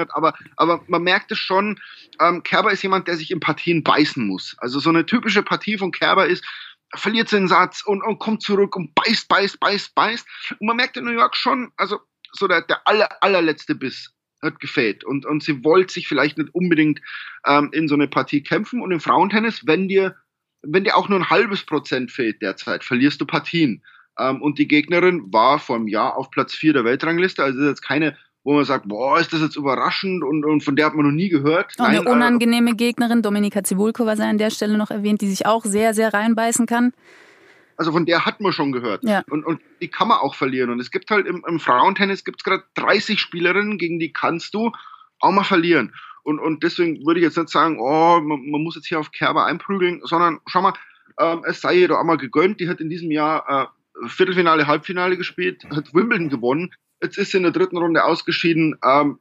Aber, 0.10 0.36
aber 0.58 0.82
man 0.88 1.02
merkt 1.02 1.32
es 1.32 1.40
schon, 1.40 1.80
ähm, 2.20 2.44
Kerber 2.44 2.72
ist 2.72 2.84
jemand, 2.84 3.08
der 3.08 3.18
sich 3.18 3.32
in 3.32 3.40
Partien 3.40 3.84
beißen 3.84 4.26
muss. 4.26 4.56
Also 4.60 4.80
so 4.80 4.90
eine 4.90 5.06
typische 5.06 5.42
Partie 5.42 5.78
von 5.78 5.92
Kerber 5.92 6.28
ist, 6.28 6.44
verliert 6.96 7.32
den 7.32 7.48
Satz 7.48 7.82
und, 7.84 8.04
und 8.04 8.20
kommt 8.20 8.44
zurück 8.44 8.76
und 8.76 8.94
beißt, 8.94 9.28
beißt, 9.28 9.60
beißt, 9.60 9.96
beißt. 9.96 10.28
Und 10.60 10.68
man 10.68 10.78
merkt 10.78 10.98
in 10.98 11.06
New 11.06 11.12
York 11.12 11.36
schon, 11.36 11.72
also 11.78 12.00
so 12.32 12.48
der, 12.48 12.62
der 12.62 12.88
aller, 12.88 13.10
allerletzte 13.22 13.74
Biss 13.74 14.14
hat 14.42 14.60
gefällt. 14.60 15.04
Und, 15.04 15.26
und 15.26 15.44
sie 15.44 15.64
wollte 15.64 15.94
sich 15.94 16.08
vielleicht 16.08 16.38
nicht 16.38 16.54
unbedingt 16.54 17.02
ähm, 17.46 17.70
in 17.72 17.88
so 17.88 17.96
eine 17.96 18.08
Partie 18.08 18.44
kämpfen. 18.44 18.82
Und 18.82 18.92
im 18.92 19.00
Frauentennis, 19.00 19.66
wenn 19.66 19.88
dir, 19.88 20.16
wenn 20.62 20.84
dir 20.84 20.98
auch 20.98 21.10
nur 21.10 21.20
ein 21.20 21.30
halbes 21.30 21.64
Prozent 21.64 22.12
fehlt 22.12 22.42
derzeit, 22.42 22.84
verlierst 22.84 23.22
du 23.22 23.26
Partien. 23.26 23.84
Ähm, 24.20 24.42
und 24.42 24.60
die 24.60 24.68
Gegnerin 24.68 25.32
war 25.32 25.60
vor 25.60 25.76
einem 25.76 25.88
Jahr 25.88 26.18
auf 26.18 26.32
Platz 26.32 26.54
4 26.54 26.74
der 26.74 26.86
Weltrangliste. 26.86 27.44
Also 27.44 27.60
ist 27.60 27.68
jetzt 27.68 27.82
keine 27.82 28.18
wo 28.48 28.54
man 28.54 28.64
sagt, 28.64 28.88
boah, 28.88 29.20
ist 29.20 29.34
das 29.34 29.42
jetzt 29.42 29.58
überraschend 29.58 30.24
und, 30.24 30.46
und 30.46 30.64
von 30.64 30.78
der 30.78 30.86
hat 30.86 30.94
man 30.94 31.06
noch 31.06 31.12
nie 31.12 31.28
gehört. 31.28 31.74
Und 31.78 31.86
eine 31.86 31.98
Nein, 31.98 32.08
äh, 32.08 32.10
unangenehme 32.10 32.76
Gegnerin, 32.76 33.22
Dominika 33.22 33.62
Zibulkova 33.62 34.16
sei 34.16 34.24
an 34.24 34.38
der 34.38 34.52
Stelle 34.52 34.78
noch 34.78 34.90
erwähnt, 34.90 35.20
die 35.20 35.28
sich 35.28 35.46
auch 35.46 35.66
sehr, 35.66 35.94
sehr 35.94 36.14
reinbeißen 36.14 36.66
kann. 36.66 36.94
Also 37.78 37.92
von 37.92 38.06
der 38.06 38.26
hat 38.26 38.42
man 38.42 38.52
schon 38.52 38.72
gehört. 38.72 39.04
Ja. 39.04 39.24
Und, 39.30 39.46
und 39.46 39.62
die 39.82 39.88
kann 39.88 40.08
man 40.08 40.18
auch 40.18 40.36
verlieren. 40.36 40.72
Und 40.72 40.80
es 40.80 40.92
gibt 40.92 41.12
halt 41.12 41.28
im, 41.28 41.46
im 41.48 41.60
Frauentennis 41.60 42.26
gibt 42.26 42.42
es 42.42 42.44
gerade 42.44 42.64
30 42.76 43.20
Spielerinnen, 43.20 43.78
gegen 43.78 44.00
die 44.00 44.12
kannst 44.12 44.54
du 44.54 44.72
auch 45.20 45.32
mal 45.32 45.44
verlieren. 45.44 45.94
Und, 46.24 46.40
und 46.40 46.64
deswegen 46.64 47.06
würde 47.06 47.20
ich 47.20 47.24
jetzt 47.24 47.38
nicht 47.38 47.50
sagen, 47.50 47.80
oh, 47.80 48.20
man, 48.20 48.50
man 48.50 48.64
muss 48.64 48.76
jetzt 48.76 48.88
hier 48.88 49.00
auf 49.00 49.12
Kerber 49.12 49.46
einprügeln, 49.46 50.02
sondern 50.04 50.40
schau 50.48 50.62
mal, 50.62 50.74
ähm, 51.20 51.44
es 51.46 51.62
sei 51.62 51.76
ihr 51.76 51.88
doch 51.88 52.00
einmal 52.00 52.18
gegönnt. 52.18 52.60
Die 52.60 52.68
hat 52.68 52.82
in 52.82 52.90
diesem 52.90 53.12
Jahr 53.12 53.72
äh, 54.04 54.08
Viertelfinale, 54.10 54.68
Halbfinale 54.68 55.16
gespielt, 55.16 55.64
hat 55.74 55.94
Wimbledon 55.94 56.30
gewonnen. 56.30 56.72
Jetzt 57.02 57.18
ist 57.18 57.32
sie 57.32 57.38
in 57.38 57.44
der 57.44 57.52
dritten 57.52 57.78
Runde 57.78 58.04
ausgeschieden. 58.04 58.76
Ähm, 58.84 59.20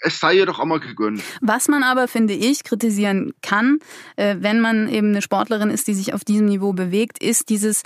es 0.00 0.20
sei 0.20 0.34
ihr 0.34 0.46
doch 0.46 0.58
einmal 0.58 0.80
gegönnt. 0.80 1.22
Was 1.40 1.68
man 1.68 1.82
aber, 1.82 2.08
finde 2.08 2.34
ich, 2.34 2.64
kritisieren 2.64 3.32
kann, 3.42 3.78
äh, 4.16 4.36
wenn 4.40 4.60
man 4.60 4.88
eben 4.88 5.08
eine 5.08 5.22
Sportlerin 5.22 5.70
ist, 5.70 5.88
die 5.88 5.94
sich 5.94 6.14
auf 6.14 6.24
diesem 6.24 6.46
Niveau 6.46 6.72
bewegt, 6.72 7.22
ist 7.22 7.48
dieses 7.48 7.82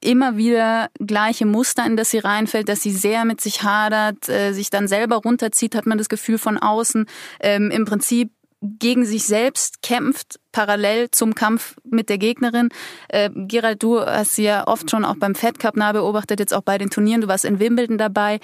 immer 0.00 0.36
wieder 0.36 0.88
gleiche 1.00 1.46
Muster, 1.46 1.84
in 1.86 1.96
das 1.96 2.10
sie 2.10 2.18
reinfällt, 2.18 2.68
dass 2.68 2.82
sie 2.82 2.92
sehr 2.92 3.24
mit 3.24 3.40
sich 3.40 3.62
hadert, 3.62 4.28
äh, 4.28 4.52
sich 4.52 4.70
dann 4.70 4.88
selber 4.88 5.16
runterzieht, 5.16 5.74
hat 5.74 5.86
man 5.86 5.98
das 5.98 6.08
Gefühl 6.08 6.38
von 6.38 6.58
außen. 6.58 7.06
Ähm, 7.40 7.70
Im 7.70 7.86
Prinzip 7.86 8.30
gegen 8.62 9.04
sich 9.04 9.24
selbst 9.24 9.82
kämpft, 9.82 10.38
parallel 10.52 11.10
zum 11.10 11.34
Kampf 11.34 11.76
mit 11.84 12.08
der 12.08 12.18
Gegnerin. 12.18 12.68
Äh, 13.08 13.30
Gerald, 13.34 13.82
du 13.82 14.00
hast 14.00 14.34
sie 14.34 14.44
ja 14.44 14.66
oft 14.66 14.90
schon 14.90 15.04
auch 15.04 15.16
beim 15.16 15.34
Fed 15.34 15.58
Cup 15.58 15.76
nah 15.76 15.92
beobachtet, 15.92 16.40
jetzt 16.40 16.54
auch 16.54 16.62
bei 16.62 16.78
den 16.78 16.90
Turnieren. 16.90 17.20
Du 17.20 17.28
warst 17.28 17.44
in 17.44 17.58
Wimbledon 17.58 17.98
dabei. 17.98 18.40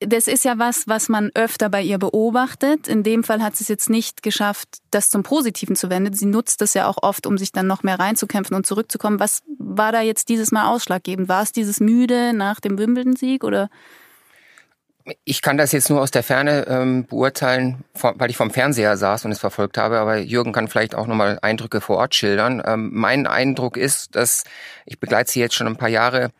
Das 0.00 0.28
ist 0.28 0.44
ja 0.44 0.58
was, 0.58 0.86
was 0.86 1.08
man 1.08 1.30
öfter 1.34 1.68
bei 1.68 1.82
ihr 1.82 1.98
beobachtet. 1.98 2.86
In 2.86 3.02
dem 3.02 3.24
Fall 3.24 3.42
hat 3.42 3.56
sie 3.56 3.64
es 3.64 3.68
jetzt 3.68 3.90
nicht 3.90 4.22
geschafft, 4.22 4.78
das 4.92 5.10
zum 5.10 5.24
Positiven 5.24 5.74
zu 5.74 5.90
wenden. 5.90 6.14
Sie 6.14 6.26
nutzt 6.26 6.60
das 6.60 6.74
ja 6.74 6.86
auch 6.86 6.98
oft, 7.02 7.26
um 7.26 7.36
sich 7.36 7.50
dann 7.50 7.66
noch 7.66 7.82
mehr 7.82 7.98
reinzukämpfen 7.98 8.54
und 8.54 8.64
zurückzukommen. 8.64 9.18
Was 9.18 9.42
war 9.58 9.90
da 9.90 10.00
jetzt 10.00 10.28
dieses 10.28 10.52
Mal 10.52 10.72
ausschlaggebend? 10.72 11.28
War 11.28 11.42
es 11.42 11.50
dieses 11.50 11.80
Müde 11.80 12.32
nach 12.32 12.60
dem 12.60 12.78
Wimbledon-Sieg 12.78 13.42
oder? 13.42 13.70
Ich 15.24 15.42
kann 15.42 15.56
das 15.56 15.72
jetzt 15.72 15.90
nur 15.90 16.00
aus 16.00 16.10
der 16.10 16.22
Ferne 16.22 16.66
ähm, 16.68 17.06
beurteilen, 17.06 17.84
weil 17.94 18.30
ich 18.30 18.36
vom 18.36 18.50
Fernseher 18.50 18.96
saß 18.96 19.24
und 19.24 19.32
es 19.32 19.38
verfolgt 19.38 19.78
habe, 19.78 19.98
aber 19.98 20.18
Jürgen 20.18 20.52
kann 20.52 20.68
vielleicht 20.68 20.94
auch 20.94 21.06
nochmal 21.06 21.38
Eindrücke 21.42 21.80
vor 21.80 21.96
Ort 21.96 22.14
schildern. 22.14 22.62
Ähm, 22.64 22.90
mein 22.92 23.26
Eindruck 23.26 23.76
ist, 23.76 24.14
dass 24.14 24.44
ich 24.84 25.00
begleite 25.00 25.32
sie 25.32 25.40
jetzt 25.40 25.54
schon 25.54 25.66
ein 25.66 25.76
paar 25.76 25.88
Jahre, 25.88 26.30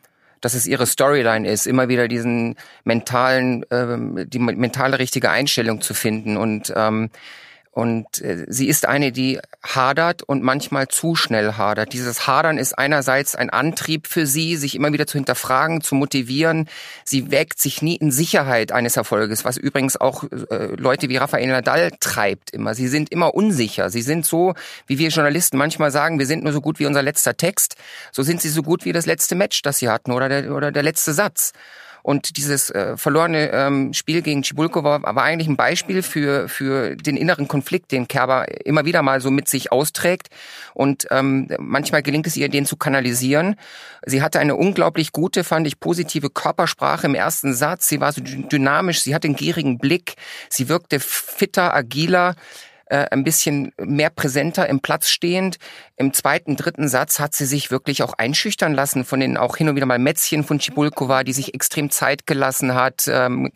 dass 0.41 0.53
es 0.53 0.67
ihre 0.67 0.85
Storyline 0.85 1.47
ist, 1.47 1.67
immer 1.67 1.89
wieder 1.89 2.07
diesen 2.07 2.55
mentalen, 2.83 3.65
ähm, 3.71 4.25
die 4.27 4.39
mentale 4.39 4.99
richtige 4.99 5.29
Einstellung 5.29 5.81
zu 5.81 5.93
finden. 5.93 6.37
Und 6.37 6.73
ähm, 6.75 7.09
und 7.71 8.21
äh, 8.21 8.45
sie 8.47 8.67
ist 8.67 8.87
eine, 8.87 9.11
die 9.11 9.39
hadert 9.61 10.23
und 10.23 10.43
manchmal 10.43 10.87
zu 10.87 11.15
schnell 11.15 11.53
hadert. 11.53 11.93
Dieses 11.93 12.25
Hadern 12.25 12.57
ist 12.57 12.77
einerseits 12.77 13.35
ein 13.35 13.51
Antrieb 13.51 14.07
für 14.07 14.25
sie, 14.25 14.55
sich 14.55 14.75
immer 14.75 14.91
wieder 14.91 15.05
zu 15.05 15.17
hinterfragen, 15.17 15.81
zu 15.81 15.93
motivieren. 15.93 16.67
Sie 17.05 17.29
wägt 17.29 17.59
sich 17.59 17.81
nie 17.81 17.95
in 17.95 18.11
Sicherheit 18.11 18.71
eines 18.71 18.97
Erfolges, 18.97 19.45
was 19.45 19.57
übrigens 19.57 19.97
auch 19.97 20.23
äh, 20.23 20.75
Leute 20.77 21.09
wie 21.09 21.17
Rafael 21.17 21.47
Nadal 21.47 21.91
treibt 21.99 22.49
immer. 22.51 22.73
Sie 22.73 22.87
sind 22.87 23.11
immer 23.11 23.35
unsicher. 23.35 23.91
Sie 23.91 24.01
sind 24.01 24.25
so, 24.25 24.55
wie 24.87 24.97
wir 24.97 25.09
Journalisten 25.09 25.57
manchmal 25.57 25.91
sagen, 25.91 26.17
wir 26.17 26.25
sind 26.25 26.43
nur 26.43 26.53
so 26.53 26.61
gut 26.61 26.79
wie 26.79 26.87
unser 26.87 27.03
letzter 27.03 27.37
Text. 27.37 27.75
So 28.11 28.23
sind 28.23 28.41
sie 28.41 28.49
so 28.49 28.63
gut 28.63 28.83
wie 28.83 28.93
das 28.93 29.05
letzte 29.05 29.35
Match, 29.35 29.61
das 29.61 29.77
sie 29.77 29.89
hatten 29.89 30.11
oder 30.11 30.27
der, 30.27 30.55
oder 30.55 30.71
der 30.71 30.83
letzte 30.83 31.13
Satz. 31.13 31.53
Und 32.03 32.37
dieses 32.37 32.69
äh, 32.69 32.97
verlorene 32.97 33.51
ähm, 33.51 33.93
Spiel 33.93 34.21
gegen 34.21 34.41
Chibulko 34.41 34.83
war, 34.83 35.03
war 35.03 35.23
eigentlich 35.23 35.47
ein 35.47 35.57
Beispiel 35.57 36.01
für, 36.01 36.47
für 36.47 36.95
den 36.95 37.17
inneren 37.17 37.47
Konflikt, 37.47 37.91
den 37.91 38.07
Kerber 38.07 38.45
immer 38.65 38.85
wieder 38.85 39.01
mal 39.01 39.21
so 39.21 39.31
mit 39.31 39.49
sich 39.49 39.71
austrägt. 39.71 40.29
Und 40.73 41.07
ähm, 41.11 41.49
manchmal 41.59 42.03
gelingt 42.03 42.27
es 42.27 42.37
ihr, 42.37 42.49
den 42.49 42.65
zu 42.65 42.77
kanalisieren. 42.77 43.55
Sie 44.05 44.21
hatte 44.21 44.39
eine 44.39 44.55
unglaublich 44.55 45.11
gute, 45.11 45.43
fand 45.43 45.67
ich, 45.67 45.79
positive 45.79 46.29
Körpersprache 46.29 47.07
im 47.07 47.15
ersten 47.15 47.53
Satz. 47.53 47.87
Sie 47.87 47.99
war 47.99 48.13
so 48.13 48.21
dynamisch, 48.21 49.01
sie 49.01 49.13
hatte 49.13 49.27
einen 49.27 49.35
gierigen 49.35 49.77
Blick, 49.77 50.15
sie 50.49 50.69
wirkte 50.69 50.99
fitter, 50.99 51.73
agiler 51.73 52.35
äh, 52.89 53.05
ein 53.11 53.23
bisschen 53.23 53.71
mehr 53.77 54.09
präsenter 54.09 54.67
im 54.67 54.79
Platz 54.79 55.09
stehend. 55.09 55.57
Im 55.95 56.13
zweiten, 56.13 56.55
dritten 56.55 56.87
Satz 56.87 57.19
hat 57.19 57.35
sie 57.35 57.45
sich 57.45 57.71
wirklich 57.71 58.03
auch 58.03 58.13
einschüchtern 58.13 58.73
lassen 58.73 59.05
von 59.05 59.19
den 59.19 59.37
auch 59.37 59.57
hin 59.57 59.69
und 59.69 59.75
wieder 59.75 59.85
mal 59.85 59.99
Mätzchen 59.99 60.43
von 60.43 60.59
Cibulkova, 60.59 61.23
die 61.23 61.33
sich 61.33 61.53
extrem 61.53 61.91
Zeit 61.91 62.25
gelassen 62.25 62.73
hat. 62.73 63.07
Ähm, 63.07 63.51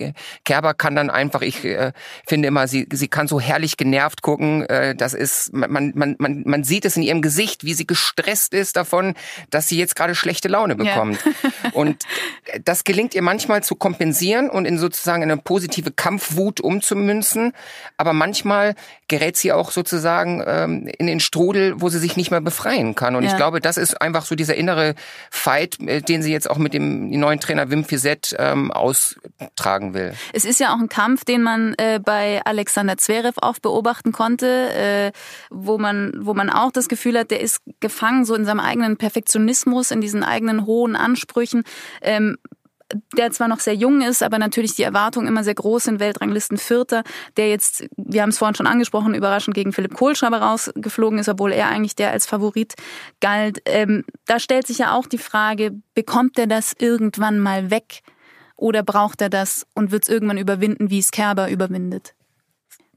Kerber 0.45 0.73
kann 0.73 0.95
dann 0.95 1.09
einfach, 1.09 1.41
ich 1.41 1.63
äh, 1.65 1.93
finde 2.27 2.47
immer, 2.47 2.67
sie, 2.67 2.87
sie 2.91 3.07
kann 3.07 3.27
so 3.27 3.39
herrlich 3.39 3.77
genervt 3.77 4.21
gucken. 4.21 4.65
Äh, 4.67 4.93
das 4.95 5.13
ist, 5.13 5.53
man, 5.53 5.93
man, 5.95 6.15
man, 6.19 6.43
man 6.45 6.63
sieht 6.63 6.85
es 6.85 6.95
in 6.95 7.01
ihrem 7.03 7.21
Gesicht, 7.21 7.63
wie 7.63 7.73
sie 7.73 7.87
gestresst 7.87 8.53
ist 8.53 8.75
davon, 8.75 9.15
dass 9.49 9.67
sie 9.67 9.77
jetzt 9.77 9.95
gerade 9.95 10.13
schlechte 10.13 10.47
Laune 10.47 10.75
bekommt. 10.75 11.19
Ja. 11.23 11.69
und 11.73 12.03
das 12.63 12.83
gelingt 12.83 13.15
ihr 13.15 13.21
manchmal 13.23 13.63
zu 13.63 13.75
kompensieren 13.75 14.49
und 14.49 14.65
in 14.65 14.77
sozusagen 14.77 15.23
eine 15.23 15.37
positive 15.37 15.91
Kampfwut 15.91 16.61
umzumünzen. 16.61 17.53
Aber 17.97 18.13
manchmal 18.13 18.75
gerät 19.07 19.22
sie 19.31 19.51
auch 19.51 19.71
sozusagen 19.71 20.43
ähm, 20.45 20.87
in 20.97 21.07
den 21.07 21.19
Strudel, 21.19 21.81
wo 21.81 21.89
sie 21.89 21.99
sich 21.99 22.17
nicht 22.17 22.31
mehr 22.31 22.41
befreien 22.41 22.95
kann. 22.95 23.15
Und 23.15 23.23
ja. 23.23 23.31
ich 23.31 23.37
glaube, 23.37 23.59
das 23.59 23.77
ist 23.77 24.01
einfach 24.01 24.25
so 24.25 24.35
dieser 24.35 24.55
innere 24.55 24.95
Fight, 25.31 25.79
äh, 25.79 26.01
den 26.01 26.21
sie 26.21 26.31
jetzt 26.31 26.49
auch 26.49 26.57
mit 26.57 26.73
dem 26.73 27.09
neuen 27.09 27.39
Trainer 27.39 27.69
Wim 27.69 27.85
Fizet 27.85 28.35
ähm, 28.37 28.71
austragen 28.71 29.93
will. 29.93 30.13
Es 30.33 30.45
ist 30.45 30.59
ja 30.59 30.73
auch 30.73 30.79
ein 30.79 30.89
Kampf, 30.89 31.25
den 31.25 31.41
man 31.41 31.73
äh, 31.77 31.99
bei 32.03 32.41
Alexander 32.45 32.97
Zverev 32.97 33.37
auch 33.41 33.59
beobachten 33.59 34.11
konnte, 34.11 34.73
äh, 34.73 35.11
wo 35.49 35.77
man 35.77 36.13
wo 36.19 36.33
man 36.33 36.49
auch 36.49 36.71
das 36.71 36.87
Gefühl 36.87 37.17
hat, 37.17 37.31
der 37.31 37.41
ist 37.41 37.61
gefangen 37.79 38.25
so 38.25 38.35
in 38.35 38.45
seinem 38.45 38.59
eigenen 38.59 38.97
Perfektionismus, 38.97 39.91
in 39.91 40.01
diesen 40.01 40.23
eigenen 40.23 40.65
hohen 40.65 40.95
Ansprüchen. 40.95 41.63
Ähm, 42.01 42.37
der 43.17 43.31
zwar 43.31 43.47
noch 43.47 43.59
sehr 43.59 43.75
jung 43.75 44.01
ist, 44.01 44.23
aber 44.23 44.39
natürlich 44.39 44.75
die 44.75 44.83
Erwartungen 44.83 45.27
immer 45.27 45.43
sehr 45.43 45.55
groß 45.55 45.85
sind, 45.85 45.99
Weltranglisten 45.99 46.57
Vierter, 46.57 47.03
der 47.37 47.49
jetzt, 47.49 47.85
wir 47.97 48.21
haben 48.21 48.29
es 48.29 48.37
vorhin 48.37 48.55
schon 48.55 48.67
angesprochen, 48.67 49.13
überraschend 49.13 49.55
gegen 49.55 49.73
Philipp 49.73 49.93
Kohlschreiber 49.93 50.41
rausgeflogen 50.41 51.19
ist, 51.19 51.29
obwohl 51.29 51.51
er 51.51 51.67
eigentlich 51.67 51.95
der 51.95 52.11
als 52.11 52.25
Favorit 52.25 52.75
galt. 53.21 53.61
Ähm, 53.65 54.03
da 54.25 54.39
stellt 54.39 54.67
sich 54.67 54.79
ja 54.79 54.93
auch 54.93 55.07
die 55.07 55.17
Frage, 55.17 55.71
bekommt 55.93 56.37
er 56.39 56.47
das 56.47 56.73
irgendwann 56.77 57.39
mal 57.39 57.69
weg 57.69 58.01
oder 58.55 58.83
braucht 58.83 59.21
er 59.21 59.29
das 59.29 59.65
und 59.73 59.91
wird 59.91 60.03
es 60.03 60.09
irgendwann 60.09 60.37
überwinden, 60.37 60.89
wie 60.89 60.99
es 60.99 61.11
Kerber 61.11 61.49
überwindet? 61.49 62.13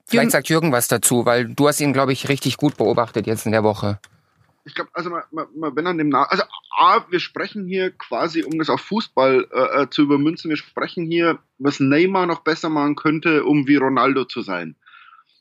Vielleicht 0.08 0.30
sagt 0.30 0.48
Jürgen 0.48 0.70
was 0.70 0.86
dazu, 0.86 1.26
weil 1.26 1.46
du 1.46 1.66
hast 1.66 1.80
ihn, 1.80 1.92
glaube 1.92 2.12
ich, 2.12 2.28
richtig 2.28 2.58
gut 2.58 2.76
beobachtet 2.76 3.26
jetzt 3.26 3.44
in 3.44 3.52
der 3.52 3.64
Woche 3.64 3.98
ich 4.66 4.74
glaube, 4.74 4.90
also 4.94 5.10
man, 5.10 5.22
man, 5.30 5.76
wenn 5.76 5.86
an 5.86 5.96
dem 5.96 6.08
Na 6.08 6.24
also 6.24 6.42
A, 6.76 7.06
wir 7.08 7.20
sprechen 7.20 7.66
hier 7.66 7.92
quasi, 7.92 8.42
um 8.42 8.58
das 8.58 8.68
auf 8.68 8.80
Fußball 8.80 9.46
äh, 9.50 9.82
äh, 9.82 9.90
zu 9.90 10.02
übermünzen, 10.02 10.50
wir 10.50 10.56
sprechen 10.56 11.06
hier, 11.06 11.38
was 11.58 11.78
Neymar 11.78 12.26
noch 12.26 12.40
besser 12.40 12.68
machen 12.68 12.96
könnte, 12.96 13.44
um 13.44 13.68
wie 13.68 13.76
Ronaldo 13.76 14.24
zu 14.24 14.42
sein. 14.42 14.74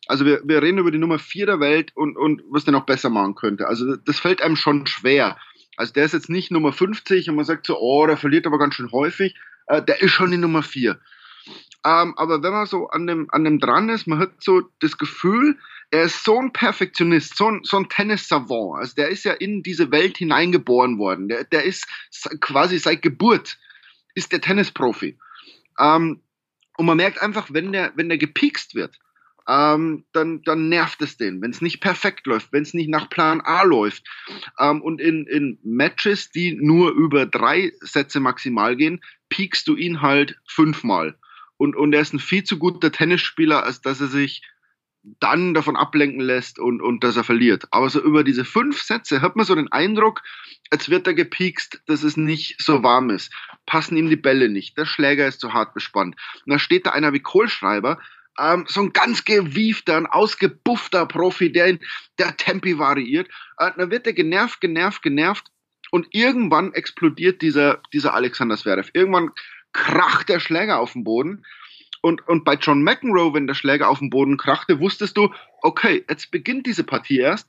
Also 0.07 0.25
wir, 0.25 0.41
wir 0.45 0.61
reden 0.61 0.77
über 0.77 0.91
die 0.91 0.99
Nummer 0.99 1.17
4 1.17 1.47
der 1.47 1.59
Welt 1.59 1.91
und, 1.95 2.15
und 2.17 2.43
was 2.49 2.65
der 2.65 2.71
noch 2.71 2.85
besser 2.85 3.09
machen 3.09 3.33
könnte. 3.33 3.67
Also 3.67 3.95
das 3.95 4.19
fällt 4.19 4.43
einem 4.43 4.55
schon 4.55 4.85
schwer. 4.85 5.37
Also 5.75 5.91
der 5.91 6.05
ist 6.05 6.13
jetzt 6.13 6.29
nicht 6.29 6.51
Nummer 6.51 6.71
50 6.71 7.27
und 7.27 7.35
man 7.35 7.45
sagt 7.45 7.65
so, 7.65 7.79
oh, 7.79 8.05
der 8.05 8.17
verliert 8.17 8.45
aber 8.45 8.59
ganz 8.59 8.75
schön 8.75 8.91
häufig. 8.91 9.35
Äh, 9.65 9.81
der 9.81 10.01
ist 10.01 10.11
schon 10.11 10.29
die 10.29 10.37
Nummer 10.37 10.61
4. 10.61 10.99
Ähm, 11.83 12.13
aber 12.17 12.43
wenn 12.43 12.53
man 12.53 12.67
so 12.67 12.87
an 12.89 13.07
dem, 13.07 13.27
an 13.31 13.43
dem 13.43 13.59
dran 13.59 13.89
ist, 13.89 14.05
man 14.05 14.19
hat 14.19 14.31
so 14.39 14.61
das 14.79 14.99
Gefühl, 14.99 15.57
er 15.95 16.03
ist 16.03 16.23
so 16.23 16.39
ein 16.39 16.51
Perfektionist, 16.51 17.37
so 17.37 17.49
ein, 17.49 17.61
so 17.63 17.77
ein 17.77 17.89
Tennis-Savant. 17.89 18.79
Also 18.79 18.95
der 18.95 19.09
ist 19.09 19.23
ja 19.23 19.33
in 19.33 19.63
diese 19.63 19.91
Welt 19.91 20.17
hineingeboren 20.17 20.97
worden. 20.97 21.27
Der, 21.27 21.43
der 21.43 21.63
ist 21.63 21.87
quasi 22.39 22.77
seit 22.79 23.01
Geburt 23.01 23.57
ist 24.13 24.31
der 24.31 24.41
Tennisprofi. 24.41 25.17
Ähm, 25.79 26.21
und 26.77 26.85
man 26.85 26.97
merkt 26.97 27.21
einfach, 27.21 27.47
wenn 27.51 27.71
der, 27.71 27.93
wenn 27.95 28.09
der 28.09 28.17
gepikst 28.17 28.75
wird, 28.75 28.97
ähm, 29.47 30.05
dann, 30.11 30.41
dann 30.43 30.69
nervt 30.69 31.01
es 31.01 31.17
den, 31.17 31.41
wenn 31.41 31.51
es 31.51 31.61
nicht 31.61 31.79
perfekt 31.79 32.25
läuft, 32.25 32.51
wenn 32.51 32.63
es 32.63 32.73
nicht 32.73 32.89
nach 32.89 33.09
Plan 33.09 33.41
A 33.41 33.63
läuft. 33.63 34.03
Ähm, 34.59 34.81
und 34.81 34.99
in, 34.99 35.27
in 35.27 35.59
Matches, 35.63 36.31
die 36.31 36.55
nur 36.55 36.91
über 36.91 37.25
drei 37.25 37.73
Sätze 37.81 38.19
maximal 38.19 38.75
gehen, 38.75 39.01
piekst 39.29 39.67
du 39.67 39.75
ihn 39.75 40.01
halt 40.01 40.37
fünfmal. 40.47 41.17
Und, 41.57 41.75
und 41.75 41.93
er 41.93 42.01
ist 42.01 42.13
ein 42.13 42.19
viel 42.19 42.43
zu 42.43 42.57
guter 42.57 42.91
Tennisspieler, 42.91 43.63
als 43.63 43.81
dass 43.81 44.01
er 44.01 44.07
sich 44.07 44.41
dann 45.19 45.53
davon 45.53 45.75
ablenken 45.75 46.19
lässt 46.19 46.59
und, 46.59 46.81
und 46.81 47.03
dass 47.03 47.15
er 47.15 47.23
verliert. 47.23 47.65
Aber 47.71 47.89
so 47.89 48.01
über 48.01 48.23
diese 48.23 48.45
fünf 48.45 48.81
Sätze 48.81 49.21
hat 49.21 49.35
man 49.35 49.45
so 49.45 49.55
den 49.55 49.71
Eindruck, 49.71 50.23
als 50.71 50.89
wird 50.89 51.07
er 51.07 51.13
gepiekst, 51.13 51.81
dass 51.85 52.03
es 52.03 52.17
nicht 52.17 52.61
so 52.61 52.83
warm 52.83 53.09
ist. 53.09 53.31
Passen 53.65 53.97
ihm 53.97 54.09
die 54.09 54.15
Bälle 54.15 54.49
nicht, 54.49 54.77
der 54.77 54.85
Schläger 54.85 55.27
ist 55.27 55.39
zu 55.39 55.53
hart 55.53 55.73
bespannt. 55.73 56.15
Und 56.45 56.51
da 56.51 56.59
steht 56.59 56.87
da 56.87 56.91
einer 56.91 57.13
wie 57.13 57.19
Kohlschreiber, 57.19 57.99
ähm, 58.39 58.65
so 58.67 58.81
ein 58.81 58.93
ganz 58.93 59.25
gewiefter, 59.25 59.97
ein 59.97 60.07
ausgebuffter 60.07 61.05
Profi, 61.05 61.51
der, 61.51 61.67
in, 61.67 61.79
der 62.17 62.35
Tempi 62.35 62.77
variiert. 62.77 63.29
Äh, 63.57 63.71
dann 63.77 63.91
wird 63.91 64.07
er 64.07 64.13
genervt, 64.13 64.59
genervt, 64.59 65.01
genervt 65.01 65.45
und 65.91 66.07
irgendwann 66.11 66.73
explodiert 66.73 67.41
dieser, 67.41 67.81
dieser 67.93 68.13
Alexander 68.13 68.57
Zverev. 68.57 68.89
Irgendwann 68.93 69.31
kracht 69.71 70.29
der 70.29 70.39
Schläger 70.39 70.79
auf 70.79 70.93
den 70.93 71.03
Boden 71.03 71.45
und, 72.05 72.27
und 72.27 72.45
bei 72.45 72.53
John 72.53 72.83
McEnroe, 72.83 73.33
wenn 73.33 73.47
der 73.47 73.55
Schläger 73.55 73.89
auf 73.89 73.97
dem 73.97 74.11
Boden 74.11 74.37
krachte, 74.37 74.79
wusstest 74.79 75.17
du, 75.17 75.33
okay, 75.63 76.05
jetzt 76.07 76.29
beginnt 76.29 76.67
diese 76.67 76.83
Partie 76.83 77.17
erst. 77.17 77.47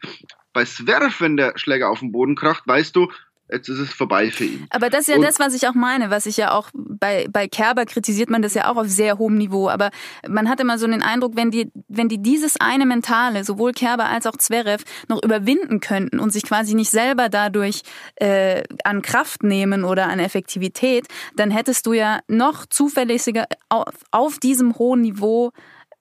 Bei 0.55 0.65
Zverev, 0.65 1.21
wenn 1.21 1.37
der 1.37 1.59
Schläger 1.59 1.91
auf 1.91 1.99
dem 1.99 2.11
Boden 2.11 2.37
kracht, 2.37 2.67
weißt 2.67 2.97
du, 2.97 3.13
jetzt 3.51 3.69
ist 3.69 3.79
es 3.79 3.93
vorbei 3.93 4.31
für 4.31 4.45
ihn. 4.45 4.67
Aber 4.71 4.91
das 4.91 5.03
ist 5.03 5.09
ja 5.09 5.17
und 5.17 5.23
das, 5.23 5.39
was 5.39 5.55
ich 5.55 5.69
auch 5.69 5.75
meine, 5.75 6.11
was 6.11 6.27
ich 6.27 6.37
ja 6.37 6.53
auch 6.53 6.71
bei, 6.75 7.27
bei 7.31 7.49
Kerber 7.49 7.85
kritisiert 7.85 8.31
man 8.31 8.43
das 8.43 8.55
ja 8.55 8.71
auch 8.71 8.77
auf 8.77 8.89
sehr 8.89 9.19
hohem 9.19 9.37
Niveau. 9.37 9.69
Aber 9.69 9.91
man 10.29 10.49
hat 10.49 10.61
immer 10.61 10.79
so 10.79 10.87
den 10.87 11.03
Eindruck, 11.03 11.37
wenn 11.37 11.51
die, 11.51 11.71
wenn 11.89 12.09
die 12.09 12.19
dieses 12.19 12.57
eine 12.61 12.87
Mentale, 12.87 13.45
sowohl 13.45 13.73
Kerber 13.73 14.07
als 14.07 14.27
auch 14.27 14.37
Zverev, 14.37 14.85
noch 15.09 15.23
überwinden 15.23 15.81
könnten 15.81 16.19
und 16.19 16.33
sich 16.33 16.43
quasi 16.43 16.75
nicht 16.75 16.91
selber 16.91 17.29
dadurch 17.29 17.83
äh, 18.17 18.63
an 18.85 19.03
Kraft 19.03 19.43
nehmen 19.43 19.85
oder 19.85 20.07
an 20.07 20.19
Effektivität, 20.19 21.07
dann 21.37 21.51
hättest 21.51 21.87
du 21.87 21.93
ja 21.93 22.21
noch 22.29 22.67
zuverlässiger 22.67 23.47
auf, 23.69 23.95
auf 24.11 24.39
diesem 24.39 24.77
hohen 24.77 25.03
Niveau 25.03 25.53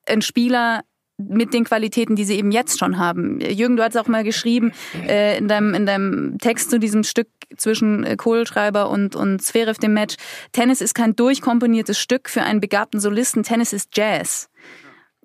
einen 0.08 0.22
Spieler 0.22 0.84
mit 1.18 1.54
den 1.54 1.64
Qualitäten, 1.64 2.16
die 2.16 2.26
sie 2.26 2.38
eben 2.38 2.52
jetzt 2.52 2.78
schon 2.78 2.98
haben. 2.98 3.40
Jürgen, 3.40 3.78
du 3.78 3.84
hast 3.84 3.98
auch 3.98 4.08
mal 4.08 4.24
geschrieben 4.24 4.74
äh, 5.08 5.38
in, 5.38 5.48
deinem, 5.48 5.74
in 5.74 5.86
deinem 5.86 6.38
Text 6.40 6.70
zu 6.70 6.80
diesem 6.80 7.04
Stück 7.04 7.28
zwischen 7.56 8.04
äh, 8.04 8.16
Kohlschreiber 8.18 8.90
und, 8.90 9.16
und 9.16 9.42
Zverev 9.42 9.80
dem 9.80 9.94
Match. 9.94 10.16
Tennis 10.52 10.82
ist 10.82 10.94
kein 10.94 11.16
durchkomponiertes 11.16 11.98
Stück 11.98 12.30
für 12.30 12.44
einen 12.44 12.60
begabten 12.60 13.00
Solisten. 13.00 13.44
Tennis 13.44 13.72
ist 13.72 13.96
Jazz. 13.96 14.50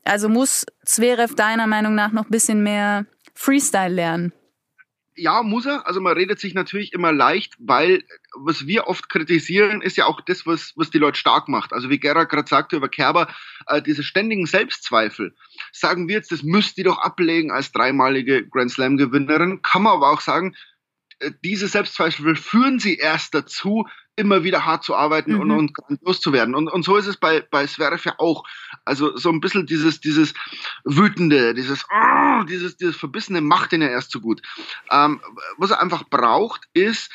Also 0.05 0.29
muss 0.29 0.65
Zverev 0.85 1.35
deiner 1.35 1.67
Meinung 1.67 1.95
nach 1.95 2.13
noch 2.13 2.27
ein 2.27 2.31
bisschen 2.31 2.63
mehr 2.63 3.07
Freestyle 3.35 3.95
lernen? 3.95 4.33
Ja, 5.21 5.43
muss 5.43 5.67
er. 5.67 5.87
Also 5.87 6.01
man 6.01 6.15
redet 6.15 6.41
sich 6.41 6.55
natürlich 6.55 6.93
immer 6.93 7.13
leicht, 7.13 7.55
weil 7.59 8.05
was 8.35 8.67
wir 8.67 8.87
oft 8.87 9.09
kritisieren, 9.09 9.83
ist 9.83 9.97
ja 9.97 10.07
auch 10.07 10.21
das, 10.21 10.47
was, 10.47 10.73
was 10.77 10.91
die 10.91 10.99
Leute 10.99 11.19
stark 11.19 11.49
macht. 11.49 11.73
Also 11.73 11.91
wie 11.91 11.99
Gerhard 11.99 12.31
gerade 12.31 12.49
sagte 12.49 12.77
über 12.77 12.89
Kerber, 12.89 13.29
äh, 13.67 13.83
diese 13.83 14.03
ständigen 14.03 14.47
Selbstzweifel. 14.47 15.35
Sagen 15.73 16.09
wir 16.09 16.17
jetzt, 16.17 16.33
das 16.33 16.43
müsst 16.43 16.79
ihr 16.79 16.85
doch 16.85 16.99
ablegen 16.99 17.51
als 17.51 17.73
dreimalige 17.73 18.47
Grand 18.49 18.71
Slam-Gewinnerin. 18.71 19.63
Kann 19.63 19.83
man 19.83 19.95
aber 19.95 20.11
auch 20.11 20.21
sagen, 20.21 20.57
äh, 21.19 21.31
diese 21.45 21.69
Selbstzweifel 21.69 22.37
führen 22.37 22.79
sie 22.79 22.97
erst 22.97 23.35
dazu, 23.35 23.87
immer 24.21 24.45
wieder 24.45 24.65
hart 24.65 24.85
zu 24.85 24.95
arbeiten 24.95 25.35
mhm. 25.35 25.41
und, 25.41 25.51
und 25.51 25.75
grandios 25.75 26.21
zu 26.21 26.33
werden. 26.33 26.55
Und, 26.55 26.69
und 26.69 26.85
so 26.85 26.97
ist 26.97 27.07
es 27.07 27.17
bei, 27.17 27.41
bei 27.41 27.67
Zverev 27.67 28.05
ja 28.05 28.15
auch. 28.19 28.45
Also 28.85 29.17
so 29.17 29.31
ein 29.31 29.41
bisschen 29.41 29.67
dieses, 29.67 30.01
dieses 30.01 30.35
wütende, 30.85 31.55
dieses, 31.55 31.85
oh, 31.91 32.45
dieses, 32.45 32.77
dieses 32.77 32.97
verbissene 32.97 33.41
macht 33.41 33.73
ihn 33.73 33.83
ja 33.83 33.89
erst 33.89 34.13
so 34.13 34.21
gut. 34.21 34.43
Ähm, 34.91 35.21
was 35.57 35.71
er 35.71 35.81
einfach 35.81 36.05
braucht, 36.09 36.69
ist, 36.75 37.11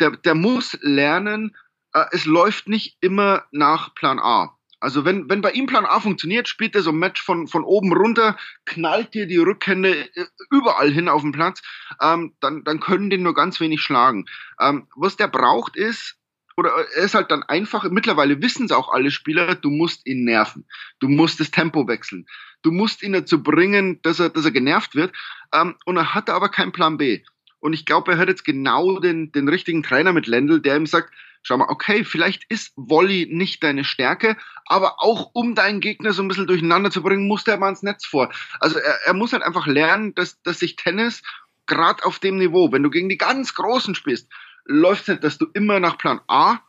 der, 0.00 0.12
der 0.12 0.34
muss 0.34 0.78
lernen, 0.80 1.56
äh, 1.92 2.04
es 2.12 2.24
läuft 2.24 2.68
nicht 2.68 2.96
immer 3.00 3.44
nach 3.50 3.94
Plan 3.94 4.18
A. 4.18 4.56
Also 4.78 5.04
wenn, 5.04 5.28
wenn 5.30 5.40
bei 5.40 5.52
ihm 5.52 5.66
Plan 5.66 5.86
A 5.86 6.00
funktioniert, 6.00 6.48
spielt 6.48 6.74
er 6.74 6.82
so 6.82 6.90
ein 6.90 6.98
Match 6.98 7.22
von, 7.22 7.48
von 7.48 7.64
oben 7.64 7.92
runter, 7.92 8.36
knallt 8.66 9.14
dir 9.14 9.26
die 9.26 9.38
Rückhände 9.38 10.08
äh, 10.14 10.26
überall 10.50 10.90
hin 10.92 11.08
auf 11.08 11.22
den 11.22 11.32
Platz, 11.32 11.62
ähm, 12.00 12.36
dann, 12.40 12.62
dann 12.64 12.80
können 12.80 13.08
den 13.08 13.22
nur 13.22 13.34
ganz 13.34 13.58
wenig 13.58 13.80
schlagen. 13.80 14.26
Ähm, 14.60 14.86
was 14.94 15.16
der 15.16 15.28
braucht 15.28 15.76
ist, 15.76 16.18
oder 16.56 16.70
er 16.70 17.04
ist 17.04 17.14
halt 17.14 17.30
dann 17.30 17.42
einfach, 17.42 17.84
mittlerweile 17.90 18.40
wissen 18.40 18.66
es 18.66 18.72
auch 18.72 18.92
alle 18.92 19.10
Spieler, 19.10 19.54
du 19.54 19.70
musst 19.70 20.06
ihn 20.06 20.24
nerven. 20.24 20.66
Du 21.00 21.08
musst 21.08 21.38
das 21.38 21.50
Tempo 21.50 21.86
wechseln. 21.86 22.26
Du 22.62 22.70
musst 22.70 23.02
ihn 23.02 23.12
dazu 23.12 23.42
bringen, 23.42 24.00
dass 24.02 24.20
er, 24.20 24.30
dass 24.30 24.44
er 24.44 24.50
genervt 24.50 24.94
wird. 24.94 25.12
Ähm, 25.52 25.76
und 25.84 25.96
er 25.96 26.14
hatte 26.14 26.32
aber 26.32 26.48
keinen 26.48 26.72
Plan 26.72 26.96
B. 26.96 27.22
Und 27.60 27.72
ich 27.72 27.84
glaube, 27.84 28.12
er 28.12 28.18
hat 28.18 28.28
jetzt 28.28 28.44
genau 28.44 29.00
den, 29.00 29.32
den 29.32 29.48
richtigen 29.48 29.82
Trainer 29.82 30.12
mit 30.12 30.26
Lendl, 30.26 30.60
der 30.60 30.76
ihm 30.76 30.86
sagt, 30.86 31.12
schau 31.42 31.58
mal, 31.58 31.68
okay, 31.68 32.04
vielleicht 32.04 32.44
ist 32.48 32.72
Volley 32.76 33.28
nicht 33.30 33.62
deine 33.62 33.84
Stärke, 33.84 34.36
aber 34.64 35.02
auch 35.02 35.30
um 35.32 35.54
deinen 35.54 35.80
Gegner 35.80 36.12
so 36.12 36.22
ein 36.22 36.28
bisschen 36.28 36.46
durcheinander 36.46 36.90
zu 36.90 37.02
bringen, 37.02 37.28
muss 37.28 37.44
der 37.44 37.58
mal 37.58 37.68
ins 37.68 37.82
Netz 37.82 38.04
vor. 38.04 38.32
Also 38.60 38.78
er, 38.78 38.94
er 39.04 39.14
muss 39.14 39.32
halt 39.32 39.42
einfach 39.42 39.66
lernen, 39.66 40.14
dass, 40.14 40.40
dass 40.42 40.58
sich 40.58 40.76
Tennis 40.76 41.22
gerade 41.66 42.04
auf 42.04 42.18
dem 42.18 42.38
Niveau, 42.38 42.72
wenn 42.72 42.82
du 42.82 42.90
gegen 42.90 43.08
die 43.08 43.18
ganz 43.18 43.54
Großen 43.54 43.94
spielst, 43.94 44.28
läuft 44.66 45.02
es 45.02 45.08
nicht, 45.08 45.24
dass 45.24 45.38
du 45.38 45.46
immer 45.54 45.80
nach 45.80 45.98
Plan 45.98 46.20
A 46.28 46.60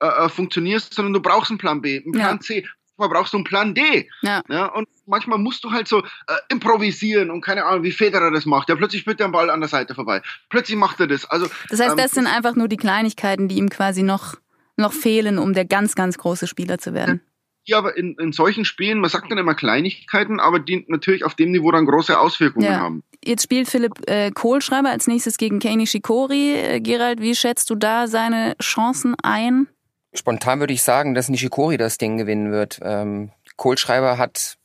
äh, 0.00 0.06
äh, 0.06 0.28
funktionierst, 0.28 0.92
sondern 0.92 1.14
du 1.14 1.20
brauchst 1.20 1.50
einen 1.50 1.58
Plan 1.58 1.80
B, 1.80 2.02
einen 2.02 2.12
Plan 2.12 2.36
ja. 2.36 2.40
C. 2.40 2.66
Manchmal 2.98 3.18
brauchst 3.18 3.32
du 3.32 3.38
einen 3.38 3.44
Plan 3.44 3.74
D. 3.74 4.08
Ja. 4.22 4.42
ja. 4.48 4.66
Und 4.66 4.88
manchmal 5.06 5.38
musst 5.38 5.64
du 5.64 5.70
halt 5.70 5.86
so 5.86 6.00
äh, 6.00 6.34
improvisieren 6.48 7.30
und 7.30 7.42
keine 7.42 7.64
Ahnung, 7.64 7.82
wie 7.82 7.92
Federer 7.92 8.30
das 8.30 8.46
macht. 8.46 8.68
Ja, 8.68 8.76
plötzlich 8.76 9.02
spielt 9.02 9.20
der 9.20 9.28
Ball 9.28 9.50
an 9.50 9.60
der 9.60 9.68
Seite 9.68 9.94
vorbei. 9.94 10.22
Plötzlich 10.48 10.76
macht 10.76 11.00
er 11.00 11.06
das. 11.06 11.24
Also, 11.26 11.46
das 11.68 11.80
heißt, 11.80 11.92
ähm, 11.92 11.96
das 11.96 12.12
sind 12.12 12.26
einfach 12.26 12.56
nur 12.56 12.68
die 12.68 12.76
Kleinigkeiten, 12.78 13.48
die 13.48 13.56
ihm 13.56 13.68
quasi 13.68 14.02
noch, 14.02 14.34
noch 14.76 14.92
fehlen, 14.92 15.38
um 15.38 15.52
der 15.52 15.66
ganz, 15.66 15.94
ganz 15.94 16.16
große 16.16 16.46
Spieler 16.46 16.78
zu 16.78 16.94
werden. 16.94 17.20
Ja, 17.66 17.78
aber 17.78 17.96
in, 17.96 18.14
in 18.18 18.32
solchen 18.32 18.64
Spielen, 18.64 19.00
man 19.00 19.10
sagt 19.10 19.30
dann 19.30 19.38
immer 19.38 19.54
Kleinigkeiten, 19.54 20.38
aber 20.38 20.60
die 20.60 20.84
natürlich 20.88 21.24
auf 21.24 21.34
dem 21.34 21.50
Niveau 21.50 21.72
dann 21.72 21.84
große 21.84 22.18
Auswirkungen 22.18 22.66
ja. 22.66 22.78
haben. 22.78 23.02
Jetzt 23.24 23.42
spielt 23.42 23.68
Philipp 23.68 24.08
äh, 24.08 24.30
Kohlschreiber 24.30 24.88
als 24.88 25.08
nächstes 25.08 25.36
gegen 25.36 25.58
Kei 25.58 25.74
Nishikori. 25.74 26.54
Äh, 26.54 26.80
Gerald, 26.80 27.20
wie 27.20 27.34
schätzt 27.34 27.68
du 27.70 27.74
da 27.74 28.06
seine 28.06 28.56
Chancen 28.62 29.16
ein? 29.20 29.66
Spontan 30.14 30.60
würde 30.60 30.74
ich 30.74 30.84
sagen, 30.84 31.14
dass 31.14 31.28
Nishikori 31.28 31.76
das 31.76 31.98
Ding 31.98 32.16
gewinnen 32.18 32.52
wird. 32.52 32.78
Ähm, 32.82 33.32
Kohlschreiber 33.56 34.16
hat 34.16 34.58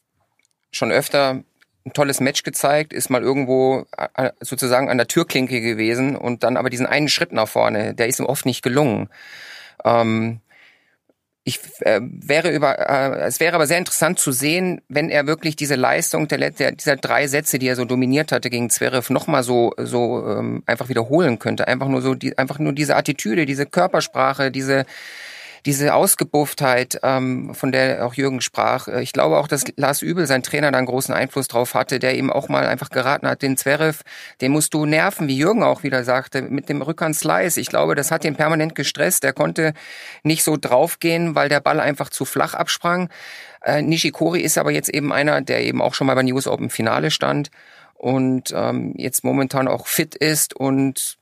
schon 0.71 0.91
öfter 0.91 1.43
ein 1.85 1.93
tolles 1.93 2.19
Match 2.19 2.43
gezeigt, 2.43 2.93
ist 2.93 3.09
mal 3.09 3.23
irgendwo 3.23 3.85
äh, 3.97 4.29
sozusagen 4.41 4.89
an 4.89 4.97
der 4.97 5.07
Türklinke 5.07 5.59
gewesen 5.61 6.15
und 6.15 6.43
dann 6.43 6.55
aber 6.55 6.69
diesen 6.69 6.85
einen 6.85 7.09
Schritt 7.09 7.33
nach 7.33 7.47
vorne, 7.47 7.95
der 7.95 8.07
ist 8.07 8.19
ihm 8.19 8.27
oft 8.27 8.45
nicht 8.45 8.61
gelungen. 8.61 9.09
Ähm, 9.83 10.41
ich 11.43 11.59
äh, 11.79 11.99
wäre 12.03 12.51
über, 12.51 12.77
äh, 12.77 13.21
es 13.21 13.39
wäre 13.39 13.55
aber 13.55 13.65
sehr 13.65 13.79
interessant 13.79 14.19
zu 14.19 14.31
sehen, 14.31 14.81
wenn 14.89 15.09
er 15.09 15.25
wirklich 15.25 15.55
diese 15.55 15.75
Leistung 15.75 16.27
der, 16.27 16.51
der 16.51 16.71
dieser 16.73 16.97
drei 16.97 17.25
Sätze, 17.27 17.57
die 17.57 17.67
er 17.67 17.75
so 17.75 17.85
dominiert 17.85 18.31
hatte 18.31 18.51
gegen 18.51 18.69
Zverev, 18.69 19.11
nochmal 19.11 19.41
so 19.41 19.73
so 19.77 20.23
ähm, 20.27 20.61
einfach 20.67 20.89
wiederholen 20.89 21.39
könnte. 21.39 21.67
Einfach 21.67 21.87
nur 21.87 22.01
so 22.03 22.13
die, 22.13 22.37
einfach 22.37 22.59
nur 22.59 22.73
diese 22.73 22.95
Attitüde, 22.95 23.47
diese 23.47 23.65
Körpersprache, 23.65 24.51
diese 24.51 24.85
diese 25.65 25.93
Ausgebufftheit, 25.93 26.99
ähm, 27.03 27.53
von 27.53 27.71
der 27.71 28.05
auch 28.05 28.13
Jürgen 28.13 28.41
sprach, 28.41 28.87
äh, 28.87 29.01
ich 29.01 29.13
glaube 29.13 29.37
auch, 29.37 29.47
dass 29.47 29.63
Lars 29.75 30.01
Übel, 30.01 30.27
sein 30.27 30.43
Trainer, 30.43 30.71
da 30.71 30.77
einen 30.77 30.87
großen 30.87 31.13
Einfluss 31.13 31.47
drauf 31.47 31.73
hatte, 31.73 31.99
der 31.99 32.15
ihm 32.15 32.31
auch 32.31 32.49
mal 32.49 32.65
einfach 32.65 32.89
geraten 32.89 33.27
hat, 33.27 33.41
den 33.41 33.57
Zverev, 33.57 34.03
den 34.41 34.51
musst 34.51 34.73
du 34.73 34.85
nerven, 34.85 35.27
wie 35.27 35.37
Jürgen 35.37 35.63
auch 35.63 35.83
wieder 35.83 36.03
sagte, 36.03 36.41
mit 36.41 36.69
dem 36.69 36.81
Rückhand-Slice. 36.81 37.59
Ich 37.59 37.67
glaube, 37.67 37.95
das 37.95 38.11
hat 38.11 38.25
ihn 38.25 38.35
permanent 38.35 38.75
gestresst. 38.75 39.23
Er 39.23 39.33
konnte 39.33 39.73
nicht 40.23 40.43
so 40.43 40.57
draufgehen, 40.57 41.35
weil 41.35 41.49
der 41.49 41.59
Ball 41.59 41.79
einfach 41.79 42.09
zu 42.09 42.25
flach 42.25 42.53
absprang. 42.53 43.09
Äh, 43.63 43.81
Nishikori 43.81 44.41
ist 44.41 44.57
aber 44.57 44.71
jetzt 44.71 44.89
eben 44.89 45.13
einer, 45.13 45.41
der 45.41 45.63
eben 45.63 45.81
auch 45.81 45.93
schon 45.93 46.07
mal 46.07 46.15
bei 46.15 46.23
News 46.23 46.47
Open 46.47 46.69
Finale 46.69 47.11
stand 47.11 47.51
und 47.93 48.51
ähm, 48.55 48.95
jetzt 48.97 49.23
momentan 49.23 49.67
auch 49.67 49.85
fit 49.85 50.15
ist 50.15 50.55
und 50.55 51.19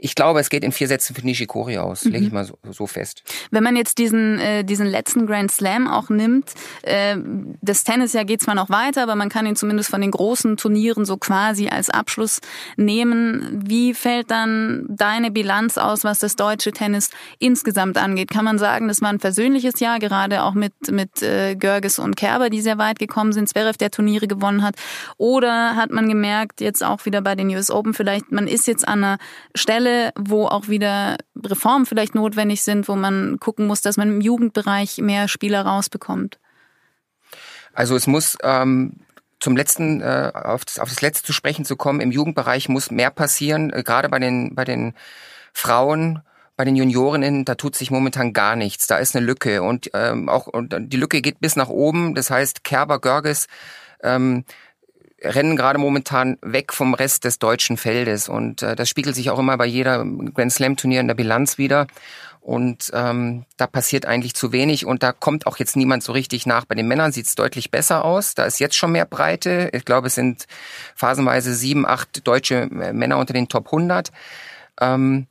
ich 0.00 0.14
glaube, 0.14 0.40
es 0.40 0.50
geht 0.50 0.64
in 0.64 0.72
vier 0.72 0.88
Sätzen 0.88 1.14
für 1.14 1.24
Nishikori 1.24 1.78
aus, 1.78 2.04
mhm. 2.04 2.12
lege 2.12 2.26
ich 2.26 2.32
mal 2.32 2.44
so, 2.44 2.58
so, 2.70 2.86
fest. 2.86 3.22
Wenn 3.50 3.62
man 3.62 3.76
jetzt 3.76 3.98
diesen, 3.98 4.38
äh, 4.38 4.64
diesen 4.64 4.86
letzten 4.86 5.26
Grand 5.26 5.50
Slam 5.50 5.88
auch 5.88 6.08
nimmt, 6.08 6.52
äh, 6.82 7.16
das 7.60 7.84
Tennisjahr 7.84 8.24
geht 8.24 8.42
zwar 8.42 8.54
noch 8.54 8.70
weiter, 8.70 9.02
aber 9.02 9.16
man 9.16 9.28
kann 9.28 9.46
ihn 9.46 9.56
zumindest 9.56 9.90
von 9.90 10.00
den 10.00 10.10
großen 10.10 10.56
Turnieren 10.56 11.04
so 11.04 11.16
quasi 11.16 11.68
als 11.68 11.90
Abschluss 11.90 12.40
nehmen. 12.76 13.62
Wie 13.66 13.94
fällt 13.94 14.30
dann 14.30 14.86
deine 14.88 15.30
Bilanz 15.30 15.78
aus, 15.78 16.04
was 16.04 16.18
das 16.18 16.36
deutsche 16.36 16.72
Tennis 16.72 17.10
insgesamt 17.38 17.98
angeht? 17.98 18.30
Kann 18.30 18.44
man 18.44 18.58
sagen, 18.58 18.88
das 18.88 19.00
war 19.00 19.10
ein 19.10 19.20
versöhnliches 19.20 19.80
Jahr, 19.80 19.98
gerade 19.98 20.42
auch 20.42 20.54
mit, 20.54 20.72
mit 20.90 21.22
äh, 21.22 21.56
Görges 21.56 21.98
und 21.98 22.16
Kerber, 22.16 22.50
die 22.50 22.60
sehr 22.60 22.78
weit 22.78 22.98
gekommen 22.98 23.32
sind, 23.32 23.48
Zverev, 23.48 23.76
der 23.78 23.90
Turniere 23.90 24.28
gewonnen 24.28 24.62
hat? 24.62 24.76
Oder 25.16 25.76
hat 25.76 25.90
man 25.90 26.08
gemerkt, 26.08 26.60
jetzt 26.60 26.84
auch 26.84 27.04
wieder 27.04 27.20
bei 27.20 27.34
den 27.34 27.48
US 27.50 27.70
Open, 27.70 27.94
vielleicht 27.94 28.30
man 28.30 28.46
ist 28.46 28.66
jetzt 28.66 28.86
an 28.86 29.04
einer 29.04 29.18
Stelle, 29.54 29.87
Fälle, 29.88 30.12
wo 30.18 30.46
auch 30.46 30.68
wieder 30.68 31.16
Reformen 31.36 31.86
vielleicht 31.86 32.14
notwendig 32.14 32.62
sind, 32.62 32.88
wo 32.88 32.96
man 32.96 33.38
gucken 33.40 33.66
muss, 33.66 33.80
dass 33.80 33.96
man 33.96 34.08
im 34.08 34.20
Jugendbereich 34.20 34.98
mehr 34.98 35.28
Spieler 35.28 35.62
rausbekommt? 35.62 36.38
Also 37.72 37.96
es 37.96 38.06
muss 38.06 38.36
ähm, 38.42 39.00
zum 39.40 39.56
letzten, 39.56 40.00
äh, 40.00 40.32
auf, 40.34 40.64
das, 40.64 40.78
auf 40.78 40.88
das 40.88 41.00
letzte 41.00 41.24
zu 41.24 41.32
sprechen 41.32 41.64
zu 41.64 41.76
kommen, 41.76 42.00
im 42.00 42.10
Jugendbereich 42.10 42.68
muss 42.68 42.90
mehr 42.90 43.10
passieren, 43.10 43.72
äh, 43.72 43.82
gerade 43.82 44.08
bei 44.08 44.18
den, 44.18 44.54
bei 44.54 44.64
den 44.64 44.94
Frauen, 45.52 46.22
bei 46.56 46.64
den 46.64 46.74
Juniorinnen, 46.74 47.44
da 47.44 47.54
tut 47.54 47.76
sich 47.76 47.90
momentan 47.90 48.32
gar 48.32 48.56
nichts. 48.56 48.88
Da 48.88 48.98
ist 48.98 49.14
eine 49.14 49.24
Lücke 49.24 49.62
und 49.62 49.90
ähm, 49.94 50.28
auch 50.28 50.48
und 50.48 50.74
die 50.92 50.96
Lücke 50.96 51.22
geht 51.22 51.40
bis 51.40 51.54
nach 51.54 51.68
oben. 51.68 52.16
Das 52.16 52.30
heißt, 52.30 52.64
Kerber, 52.64 52.98
Görges 52.98 53.46
ähm, 54.02 54.44
rennen 55.22 55.56
gerade 55.56 55.78
momentan 55.78 56.38
weg 56.42 56.72
vom 56.72 56.94
Rest 56.94 57.24
des 57.24 57.38
deutschen 57.38 57.76
Feldes 57.76 58.28
und 58.28 58.62
äh, 58.62 58.76
das 58.76 58.88
spiegelt 58.88 59.16
sich 59.16 59.30
auch 59.30 59.38
immer 59.38 59.56
bei 59.56 59.66
jeder 59.66 60.04
Grand 60.04 60.52
Slam 60.52 60.76
Turnier 60.76 61.00
in 61.00 61.08
der 61.08 61.14
Bilanz 61.14 61.58
wieder 61.58 61.86
und 62.40 62.90
ähm, 62.94 63.44
da 63.58 63.66
passiert 63.66 64.06
eigentlich 64.06 64.34
zu 64.34 64.52
wenig 64.52 64.86
und 64.86 65.02
da 65.02 65.12
kommt 65.12 65.46
auch 65.46 65.58
jetzt 65.58 65.76
niemand 65.76 66.02
so 66.02 66.12
richtig 66.12 66.46
nach. 66.46 66.64
Bei 66.64 66.74
den 66.74 66.88
Männern 66.88 67.12
sieht 67.12 67.26
es 67.26 67.34
deutlich 67.34 67.70
besser 67.70 68.06
aus. 68.06 68.34
Da 68.34 68.46
ist 68.46 68.58
jetzt 68.58 68.74
schon 68.74 68.92
mehr 68.92 69.04
Breite. 69.04 69.68
Ich 69.74 69.84
glaube, 69.84 70.06
es 70.06 70.14
sind 70.14 70.46
phasenweise 70.94 71.54
sieben, 71.54 71.84
acht 71.84 72.26
deutsche 72.26 72.66
Männer 72.70 73.18
unter 73.18 73.34
den 73.34 73.48
Top 73.48 73.66
100. 73.66 74.12
Ähm, 74.80 75.26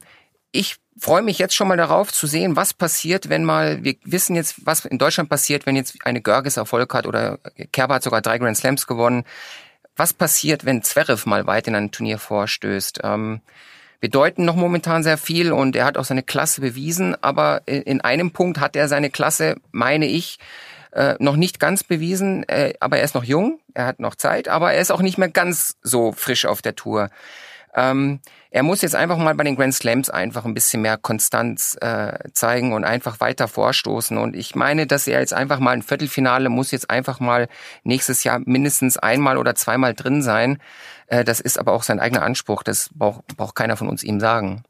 ich 0.52 0.76
freue 1.00 1.23
mich 1.23 1.39
jetzt 1.39 1.56
schon 1.56 1.67
mal 1.67 1.78
darauf 1.78 2.13
zu 2.13 2.28
sehen, 2.28 2.56
was 2.56 2.76
passiert, 2.76 3.30
wenn 3.30 3.43
mal, 3.43 3.84
wir 3.84 3.95
wissen 4.04 4.36
jetzt, 4.36 4.67
was 4.67 4.86
in 4.86 5.00
Deutschland 5.00 5.28
passiert, 5.28 5.65
wenn 5.65 5.76
jetzt 5.76 5.97
eine 6.06 6.21
Görges 6.21 6.58
Erfolg 6.58 6.93
hat 6.93 7.08
oder 7.08 7.39
Kerber 7.71 7.95
hat 7.95 8.04
sogar 8.04 8.21
drei 8.21 8.38
Grand 8.38 8.58
Slams 8.58 8.86
gewonnen 8.86 9.23
was 9.98 10.14
passiert, 10.14 10.66
wenn 10.66 10.84
Zverev 10.84 11.28
mal 11.28 11.46
weit 11.48 11.68
in 11.68 11.76
ein 11.76 11.92
Turnier 11.92 12.20
vorstößt? 12.20 13.02
Ähm, 13.04 13.42
bedeuten 14.00 14.46
noch 14.46 14.56
momentan 14.56 15.04
sehr 15.04 15.18
viel 15.18 15.52
und 15.52 15.76
er 15.76 15.86
hat 15.86 15.98
auch 15.98 16.06
seine 16.06 16.24
Klasse 16.24 16.62
bewiesen, 16.62 17.16
aber 17.22 17.62
in 17.66 18.02
einem 18.02 18.32
Punkt 18.32 18.60
hat 18.60 18.76
er 18.76 18.88
seine 18.88 19.10
Klasse, 19.10 19.56
meine 19.72 20.06
ich, 20.06 20.38
äh, 20.92 21.16
noch 21.20 21.36
nicht 21.36 21.60
ganz 21.60 21.84
bewiesen, 21.84 22.48
äh, 22.48 22.74
aber 22.80 22.98
er 22.98 23.04
ist 23.04 23.16
noch 23.16 23.24
jung, 23.24 23.60
er 23.74 23.86
hat 23.86 24.00
noch 24.00 24.16
Zeit, 24.16 24.48
aber 24.48 24.74
er 24.74 24.82
ist 24.82 24.92
auch 24.92 25.02
nicht 25.02 25.18
mehr 25.18 25.30
ganz 25.30 25.78
so 25.82 26.12
frisch 26.12 26.46
auf 26.46 26.62
der 26.62 26.76
Tour. 26.76 27.10
Ähm, 27.76 28.20
er 28.50 28.64
muss 28.64 28.82
jetzt 28.82 28.96
einfach 28.96 29.18
mal 29.18 29.36
bei 29.36 29.44
den 29.44 29.56
Grand 29.56 29.74
Slams 29.74 30.10
einfach 30.10 30.46
ein 30.46 30.54
bisschen 30.54 30.82
mehr 30.82 30.98
Konstanz 30.98 31.78
äh, 31.82 32.18
zeigen 32.34 32.74
und 32.74 32.84
einfach 32.84 33.20
weiter 33.20 33.48
vorstoßen. 33.48 34.18
Und 34.18 34.36
ich 34.36 34.56
meine, 34.56 34.88
dass 34.88 35.08
er 35.08 35.20
jetzt 35.20 35.34
einfach 35.34 35.60
mal 35.60 35.72
ein 35.72 35.82
Viertelfinale 35.82 36.50
muss 36.50 36.72
jetzt 36.72 36.90
einfach 36.90 37.20
mal 37.20 37.48
nächstes 37.84 38.24
Jahr 38.24 38.40
mindestens 38.46 38.98
einmal 38.98 39.38
oder 39.38 39.56
zweimal 39.56 39.94
drin 39.94 40.22
sein. 40.22 40.60
Äh, 41.08 41.24
das 41.24 41.40
ist 41.40 41.60
aber 41.60 41.74
auch 41.74 41.84
sein 41.84 42.00
eigener 42.00 42.24
Anspruch. 42.24 42.64
Das 42.64 42.90
braucht, 42.94 43.36
braucht 43.38 43.56
keiner 43.56 43.78
von 43.78 43.90
uns 43.90 44.04
ihm 44.04 44.20
sagen. 44.20 44.64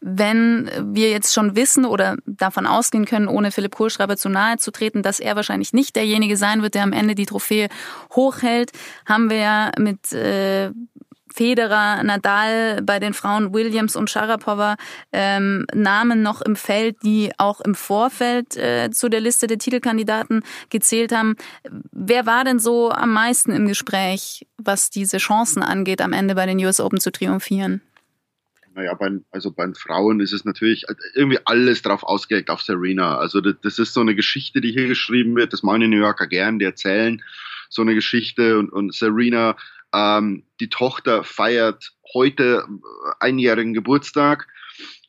Wenn 0.00 0.70
wir 0.94 1.10
jetzt 1.10 1.34
schon 1.34 1.56
wissen 1.56 1.84
oder 1.84 2.16
davon 2.24 2.66
ausgehen 2.66 3.04
können, 3.04 3.26
ohne 3.26 3.50
Philipp 3.50 3.74
Kohlschreiber 3.74 4.16
zu 4.16 4.28
nahe 4.28 4.58
zu 4.58 4.70
treten, 4.70 5.02
dass 5.02 5.18
er 5.18 5.34
wahrscheinlich 5.34 5.72
nicht 5.72 5.96
derjenige 5.96 6.36
sein 6.36 6.62
wird, 6.62 6.74
der 6.74 6.84
am 6.84 6.92
Ende 6.92 7.14
die 7.14 7.26
Trophäe 7.26 7.68
hochhält, 8.14 8.70
haben 9.06 9.28
wir 9.28 9.38
ja 9.38 9.72
mit 9.78 10.12
äh, 10.12 10.70
Federer, 11.36 12.02
Nadal, 12.02 12.80
bei 12.82 12.98
den 12.98 13.12
Frauen 13.12 13.52
Williams 13.52 13.94
und 13.94 14.08
Sharapova 14.08 14.76
ähm, 15.12 15.66
Namen 15.74 16.22
noch 16.22 16.40
im 16.40 16.56
Feld, 16.56 16.96
die 17.02 17.30
auch 17.36 17.60
im 17.60 17.74
Vorfeld 17.74 18.56
äh, 18.56 18.90
zu 18.90 19.10
der 19.10 19.20
Liste 19.20 19.46
der 19.46 19.58
Titelkandidaten 19.58 20.42
gezählt 20.70 21.12
haben. 21.12 21.36
Wer 21.92 22.24
war 22.24 22.44
denn 22.44 22.58
so 22.58 22.90
am 22.90 23.12
meisten 23.12 23.52
im 23.52 23.68
Gespräch, 23.68 24.46
was 24.56 24.88
diese 24.88 25.18
Chancen 25.18 25.62
angeht, 25.62 26.00
am 26.00 26.14
Ende 26.14 26.34
bei 26.34 26.46
den 26.46 26.58
US 26.64 26.80
Open 26.80 27.00
zu 27.00 27.12
triumphieren? 27.12 27.82
Naja, 28.74 28.94
bei, 28.94 29.10
also 29.30 29.50
bei 29.50 29.64
den 29.64 29.74
Frauen 29.74 30.20
ist 30.20 30.32
es 30.32 30.46
natürlich 30.46 30.86
irgendwie 31.14 31.38
alles 31.44 31.82
drauf 31.82 32.02
ausgelegt 32.02 32.48
auf 32.48 32.62
Serena. 32.62 33.18
Also 33.18 33.42
das, 33.42 33.56
das 33.62 33.78
ist 33.78 33.92
so 33.92 34.00
eine 34.00 34.14
Geschichte, 34.14 34.62
die 34.62 34.72
hier 34.72 34.86
geschrieben 34.88 35.36
wird. 35.36 35.52
Das 35.52 35.62
meine 35.62 35.86
New 35.86 35.98
Yorker 35.98 36.26
gern, 36.26 36.58
die 36.58 36.64
erzählen 36.64 37.22
so 37.68 37.82
eine 37.82 37.94
Geschichte 37.94 38.58
und, 38.58 38.72
und 38.72 38.94
Serena 38.94 39.56
ähm, 39.96 40.44
die 40.60 40.68
Tochter 40.68 41.24
feiert 41.24 41.92
heute 42.12 42.66
äh, 42.68 43.24
einjährigen 43.24 43.72
Geburtstag. 43.72 44.46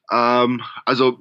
Ähm, 0.10 0.63
also 0.86 1.19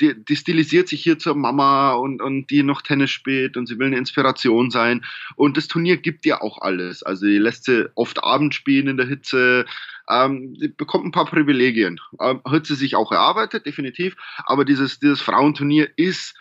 die, 0.00 0.22
die 0.22 0.36
stilisiert 0.36 0.88
sich 0.88 1.02
hier 1.02 1.18
zur 1.18 1.34
Mama 1.34 1.92
und, 1.92 2.20
und 2.20 2.50
die 2.50 2.62
noch 2.62 2.82
Tennis 2.82 3.10
spielt 3.10 3.56
und 3.56 3.66
sie 3.66 3.78
will 3.78 3.86
eine 3.86 3.96
Inspiration 3.96 4.70
sein. 4.70 5.04
Und 5.36 5.56
das 5.56 5.68
Turnier 5.68 5.96
gibt 5.96 6.26
ihr 6.26 6.42
auch 6.42 6.60
alles. 6.60 7.02
Also 7.02 7.24
die 7.24 7.38
lässt 7.38 7.64
sie 7.64 7.88
oft 7.94 8.22
Abend 8.22 8.54
spielen 8.54 8.88
in 8.88 8.98
der 8.98 9.06
Hitze. 9.06 9.64
Ähm, 10.10 10.54
die 10.54 10.68
bekommt 10.68 11.06
ein 11.06 11.12
paar 11.12 11.26
Privilegien. 11.26 12.00
Ähm, 12.20 12.42
hat 12.44 12.66
sie 12.66 12.74
sich 12.74 12.94
auch 12.94 13.10
erarbeitet, 13.10 13.64
definitiv. 13.64 14.16
Aber 14.44 14.66
dieses, 14.66 15.00
dieses 15.00 15.22
Frauenturnier 15.22 15.88
ist, 15.96 16.34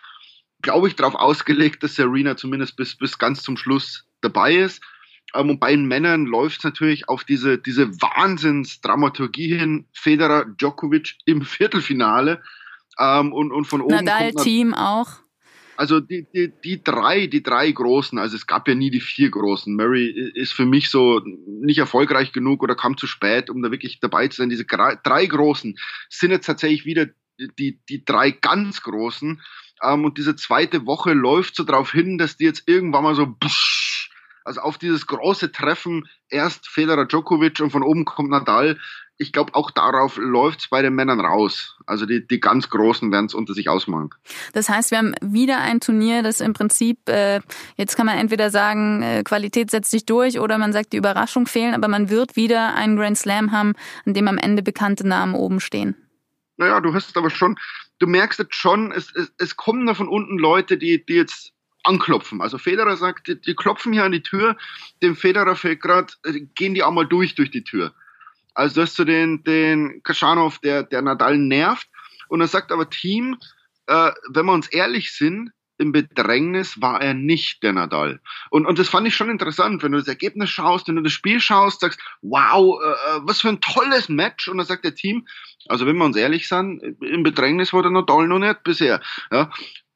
glaube 0.61 0.89
ich, 0.89 0.97
darauf 0.97 1.15
ausgelegt, 1.15 1.83
dass 1.83 1.95
Serena 1.95 2.35
zumindest 2.35 2.75
bis, 2.75 2.97
bis 2.97 3.17
ganz 3.17 3.41
zum 3.41 3.55
Schluss 3.55 4.05
dabei 4.19 4.55
ist. 4.55 4.83
Ähm, 5.33 5.49
und 5.49 5.59
bei 5.59 5.71
den 5.71 5.85
Männern 5.85 6.25
läuft 6.25 6.59
es 6.59 6.63
natürlich 6.63 7.09
auf 7.09 7.23
diese, 7.23 7.57
diese 7.57 7.89
Wahnsinnsdramaturgie 8.01 9.57
hin. 9.57 9.85
Federer, 9.93 10.45
Djokovic 10.45 11.15
im 11.25 11.41
Viertelfinale. 11.41 12.41
Ähm, 12.99 13.33
und, 13.33 13.51
und 13.51 13.65
von 13.65 13.81
oben. 13.81 13.95
Nadal-Team 13.95 14.73
auch. 14.73 15.07
Also 15.77 15.99
die, 15.99 16.25
die, 16.33 16.51
die 16.63 16.83
drei, 16.83 17.27
die 17.27 17.43
drei 17.43 17.71
Großen, 17.71 18.17
also 18.17 18.35
es 18.35 18.47
gab 18.47 18.67
ja 18.67 18.73
nie 18.73 18.89
die 18.89 18.99
vier 18.99 19.29
Großen. 19.29 19.75
Murray 19.75 20.31
ist 20.33 20.53
für 20.53 20.65
mich 20.65 20.89
so 20.89 21.21
nicht 21.45 21.77
erfolgreich 21.77 22.31
genug 22.31 22.63
oder 22.63 22.73
kam 22.75 22.97
zu 22.97 23.05
spät, 23.05 23.51
um 23.51 23.61
da 23.61 23.69
wirklich 23.69 23.99
dabei 23.99 24.27
zu 24.27 24.37
sein. 24.37 24.49
Diese 24.49 24.65
drei 24.65 25.25
Großen 25.27 25.77
sind 26.09 26.31
jetzt 26.31 26.47
tatsächlich 26.47 26.85
wieder 26.85 27.05
die, 27.59 27.79
die 27.89 28.03
drei 28.03 28.31
ganz 28.31 28.81
Großen. 28.81 29.39
Ähm, 29.83 30.05
und 30.05 30.17
diese 30.17 30.35
zweite 30.35 30.87
Woche 30.87 31.13
läuft 31.13 31.55
so 31.55 31.63
darauf 31.63 31.91
hin, 31.91 32.17
dass 32.17 32.37
die 32.37 32.45
jetzt 32.45 32.63
irgendwann 32.67 33.03
mal 33.03 33.15
so 33.15 33.35
also 34.47 34.61
auf 34.61 34.77
dieses 34.77 35.05
große 35.05 35.51
Treffen 35.51 36.07
erst 36.29 36.67
Federer 36.67 37.05
Djokovic 37.05 37.59
und 37.59 37.71
von 37.71 37.83
oben 37.83 38.05
kommt 38.05 38.29
Nadal. 38.29 38.79
Ich 39.19 39.33
glaube, 39.33 39.55
auch 39.55 39.71
darauf 39.71 40.17
läuft 40.17 40.61
es 40.61 40.69
bei 40.69 40.81
den 40.81 40.93
Männern 40.93 41.19
raus. 41.19 41.75
Also 41.85 42.05
die, 42.05 42.25
die 42.25 42.39
ganz 42.39 42.69
Großen 42.69 43.11
werden 43.11 43.25
es 43.25 43.33
unter 43.33 43.53
sich 43.53 43.67
ausmachen. 43.67 44.11
Das 44.53 44.69
heißt, 44.69 44.91
wir 44.91 44.99
haben 44.99 45.15
wieder 45.21 45.59
ein 45.59 45.79
Turnier, 45.79 46.23
das 46.23 46.39
im 46.39 46.53
Prinzip, 46.53 47.09
äh, 47.09 47.41
jetzt 47.75 47.97
kann 47.97 48.05
man 48.05 48.17
entweder 48.17 48.49
sagen, 48.49 49.01
äh, 49.01 49.23
Qualität 49.23 49.69
setzt 49.69 49.91
sich 49.91 50.05
durch 50.05 50.39
oder 50.39 50.57
man 50.57 50.71
sagt, 50.71 50.93
die 50.93 50.97
Überraschung 50.97 51.45
fehlen, 51.45 51.73
aber 51.73 51.87
man 51.87 52.09
wird 52.09 52.35
wieder 52.35 52.75
einen 52.75 52.95
Grand 52.95 53.17
Slam 53.17 53.51
haben, 53.51 53.73
an 54.05 54.13
dem 54.13 54.27
am 54.27 54.37
Ende 54.37 54.63
bekannte 54.63 55.05
Namen 55.05 55.35
oben 55.35 55.59
stehen. 55.59 55.95
Naja, 56.55 56.79
du 56.79 56.93
hast 56.93 57.17
aber 57.17 57.31
schon, 57.31 57.57
du 57.99 58.07
merkst 58.07 58.39
jetzt 58.39 58.55
schon, 58.55 58.91
es, 58.91 59.13
es, 59.15 59.31
es 59.39 59.55
kommen 59.57 59.85
da 59.87 59.93
von 59.93 60.07
unten 60.07 60.37
Leute, 60.37 60.77
die, 60.77 61.03
die 61.05 61.15
jetzt 61.15 61.53
anklopfen. 61.87 62.41
Also 62.41 62.57
Federer 62.57 62.97
sagt, 62.97 63.27
die, 63.27 63.39
die 63.39 63.55
klopfen 63.55 63.93
hier 63.93 64.03
an 64.03 64.11
die 64.11 64.21
Tür, 64.21 64.57
dem 65.01 65.15
Federer 65.15 65.55
fällt 65.55 65.81
gerade, 65.81 66.13
äh, 66.25 66.41
gehen 66.55 66.73
die 66.73 66.83
auch 66.83 66.91
mal 66.91 67.07
durch 67.07 67.35
durch 67.35 67.51
die 67.51 67.63
Tür. 67.63 67.93
Also 68.53 68.81
ist 68.81 68.95
so 68.95 69.05
den, 69.05 69.43
den 69.43 70.01
Kaschanov, 70.03 70.59
der, 70.59 70.83
der 70.83 71.01
Nadal 71.01 71.37
nervt. 71.37 71.87
Und 72.27 72.41
er 72.41 72.47
sagt 72.47 72.71
aber, 72.71 72.89
Team, 72.89 73.37
äh, 73.85 74.11
wenn 74.29 74.45
wir 74.45 74.53
uns 74.53 74.67
ehrlich 74.67 75.13
sind, 75.13 75.51
im 75.79 75.91
Bedrängnis 75.91 76.81
war 76.81 76.99
er 77.01 77.13
nicht 77.13 77.61
der 77.61 77.71
Nadal. 77.71 78.19
Und, 78.49 78.65
und 78.65 78.79
das 78.79 78.89
fand 78.89 79.07
ich 79.07 79.15
schon 79.15 79.29
interessant, 79.29 79.83
wenn 79.83 79.91
du 79.91 79.99
das 79.99 80.07
Ergebnis 80.07 80.49
schaust, 80.49 80.87
wenn 80.87 80.95
du 80.95 81.03
das 81.03 81.13
Spiel 81.13 81.39
schaust, 81.39 81.81
sagst, 81.81 81.99
wow, 82.23 82.79
äh, 82.83 82.87
äh 82.87 83.19
was 83.21 83.41
für 83.41 83.49
ein 83.49 83.61
tolles 83.61 84.09
Match. 84.09 84.47
Und 84.47 84.57
dann 84.57 84.65
sagt 84.65 84.85
der 84.85 84.95
Team, 84.95 85.27
also 85.67 85.85
wenn 85.85 85.97
wir 85.97 86.05
uns 86.05 86.17
ehrlich 86.17 86.47
sind, 86.47 86.81
im 87.01 87.21
Bedrängnis 87.21 87.73
war 87.73 87.83
der 87.83 87.91
Nadal 87.91 88.27
noch 88.27 88.39
nicht 88.39 88.63
bisher. 88.63 89.01
Ja 89.31 89.51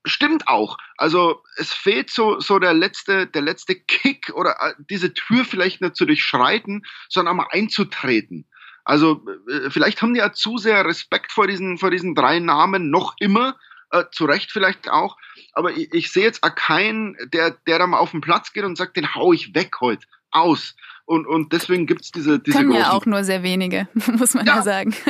stimmt 0.05 0.47
auch. 0.47 0.77
Also 0.97 1.43
es 1.57 1.73
fehlt 1.73 2.09
so, 2.09 2.39
so 2.39 2.59
der 2.59 2.73
letzte, 2.73 3.27
der 3.27 3.41
letzte 3.41 3.75
Kick 3.75 4.31
oder 4.33 4.55
äh, 4.59 4.73
diese 4.89 5.13
Tür 5.13 5.45
vielleicht 5.45 5.81
nicht 5.81 5.95
zu 5.95 6.05
durchschreiten, 6.05 6.83
sondern 7.09 7.37
mal 7.37 7.47
einzutreten. 7.51 8.47
Also 8.83 9.25
äh, 9.49 9.69
vielleicht 9.69 10.01
haben 10.01 10.13
die 10.13 10.19
ja 10.19 10.33
zu 10.33 10.57
sehr 10.57 10.85
Respekt 10.85 11.31
vor 11.31 11.47
diesen, 11.47 11.77
vor 11.77 11.91
diesen 11.91 12.15
drei 12.15 12.39
Namen 12.39 12.89
noch 12.89 13.15
immer, 13.19 13.57
äh, 13.91 14.05
zu 14.11 14.25
Recht 14.25 14.51
vielleicht 14.51 14.89
auch. 14.89 15.17
Aber 15.53 15.71
ich, 15.71 15.93
ich 15.93 16.11
sehe 16.11 16.23
jetzt 16.23 16.43
auch 16.43 16.55
keinen, 16.55 17.15
der, 17.33 17.51
der 17.67 17.79
da 17.79 17.87
mal 17.87 17.99
auf 17.99 18.11
den 18.11 18.21
Platz 18.21 18.53
geht 18.53 18.63
und 18.63 18.77
sagt, 18.77 18.97
den 18.97 19.13
hau 19.13 19.33
ich 19.33 19.53
weg 19.53 19.75
heute, 19.81 20.05
aus. 20.31 20.75
Und, 21.05 21.27
und 21.27 21.51
deswegen 21.51 21.87
gibt's 21.87 22.11
diese, 22.11 22.39
diese 22.39 22.57
Können 22.57 22.71
ja 22.71 22.91
auch 22.91 23.05
nur 23.05 23.23
sehr 23.23 23.43
wenige, 23.43 23.87
muss 23.93 24.33
man 24.33 24.45
ja, 24.45 24.57
ja 24.57 24.61
sagen. 24.61 24.95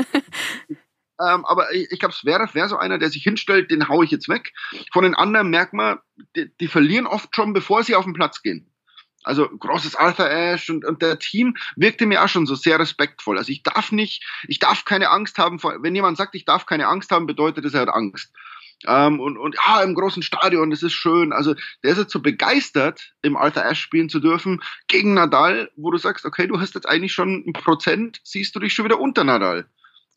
Ähm, 1.21 1.45
aber 1.45 1.73
ich, 1.73 1.91
ich 1.91 1.99
glaube, 1.99 2.15
Zverev 2.15 2.53
wäre 2.55 2.69
so 2.69 2.77
einer, 2.77 2.97
der 2.97 3.09
sich 3.09 3.23
hinstellt, 3.23 3.69
den 3.69 3.87
haue 3.87 4.05
ich 4.05 4.11
jetzt 4.11 4.29
weg. 4.29 4.53
Von 4.91 5.03
den 5.03 5.15
anderen 5.15 5.49
merkt 5.49 5.73
man, 5.73 5.99
die, 6.35 6.51
die 6.59 6.67
verlieren 6.67 7.07
oft 7.07 7.35
schon, 7.35 7.53
bevor 7.53 7.83
sie 7.83 7.95
auf 7.95 8.05
den 8.05 8.13
Platz 8.13 8.41
gehen. 8.41 8.67
Also 9.23 9.47
großes 9.47 9.95
Arthur 9.95 10.29
Ashe 10.31 10.73
und, 10.73 10.83
und 10.83 11.01
der 11.01 11.19
Team 11.19 11.55
wirkte 11.75 12.07
mir 12.07 12.23
auch 12.23 12.27
schon 12.27 12.47
so 12.47 12.55
sehr 12.55 12.79
respektvoll. 12.79 13.37
Also 13.37 13.51
ich 13.51 13.61
darf 13.61 13.91
nicht, 13.91 14.25
ich 14.47 14.57
darf 14.57 14.83
keine 14.83 15.09
Angst 15.09 15.37
haben. 15.37 15.59
Vor, 15.59 15.83
wenn 15.83 15.93
jemand 15.93 16.17
sagt, 16.17 16.33
ich 16.33 16.45
darf 16.45 16.65
keine 16.65 16.87
Angst 16.87 17.11
haben, 17.11 17.27
bedeutet 17.27 17.63
das, 17.63 17.75
er 17.75 17.81
hat 17.81 17.89
Angst. 17.89 18.33
Ähm, 18.87 19.19
und, 19.19 19.37
und 19.37 19.55
ja, 19.55 19.83
im 19.83 19.93
großen 19.93 20.23
Stadion, 20.23 20.71
das 20.71 20.81
ist 20.81 20.93
schön. 20.93 21.33
Also 21.33 21.53
der 21.83 21.91
ist 21.91 21.99
jetzt 21.99 22.13
so 22.13 22.19
begeistert, 22.19 23.13
im 23.21 23.37
Arthur 23.37 23.63
Ashe 23.63 23.83
spielen 23.83 24.09
zu 24.09 24.19
dürfen 24.19 24.61
gegen 24.87 25.13
Nadal, 25.13 25.69
wo 25.75 25.91
du 25.91 25.99
sagst, 25.99 26.25
okay, 26.25 26.47
du 26.47 26.59
hast 26.59 26.73
jetzt 26.73 26.89
eigentlich 26.89 27.13
schon 27.13 27.43
ein 27.45 27.53
Prozent, 27.53 28.21
siehst 28.23 28.55
du 28.55 28.59
dich 28.59 28.73
schon 28.73 28.85
wieder 28.85 28.99
unter 28.99 29.23
Nadal. 29.23 29.67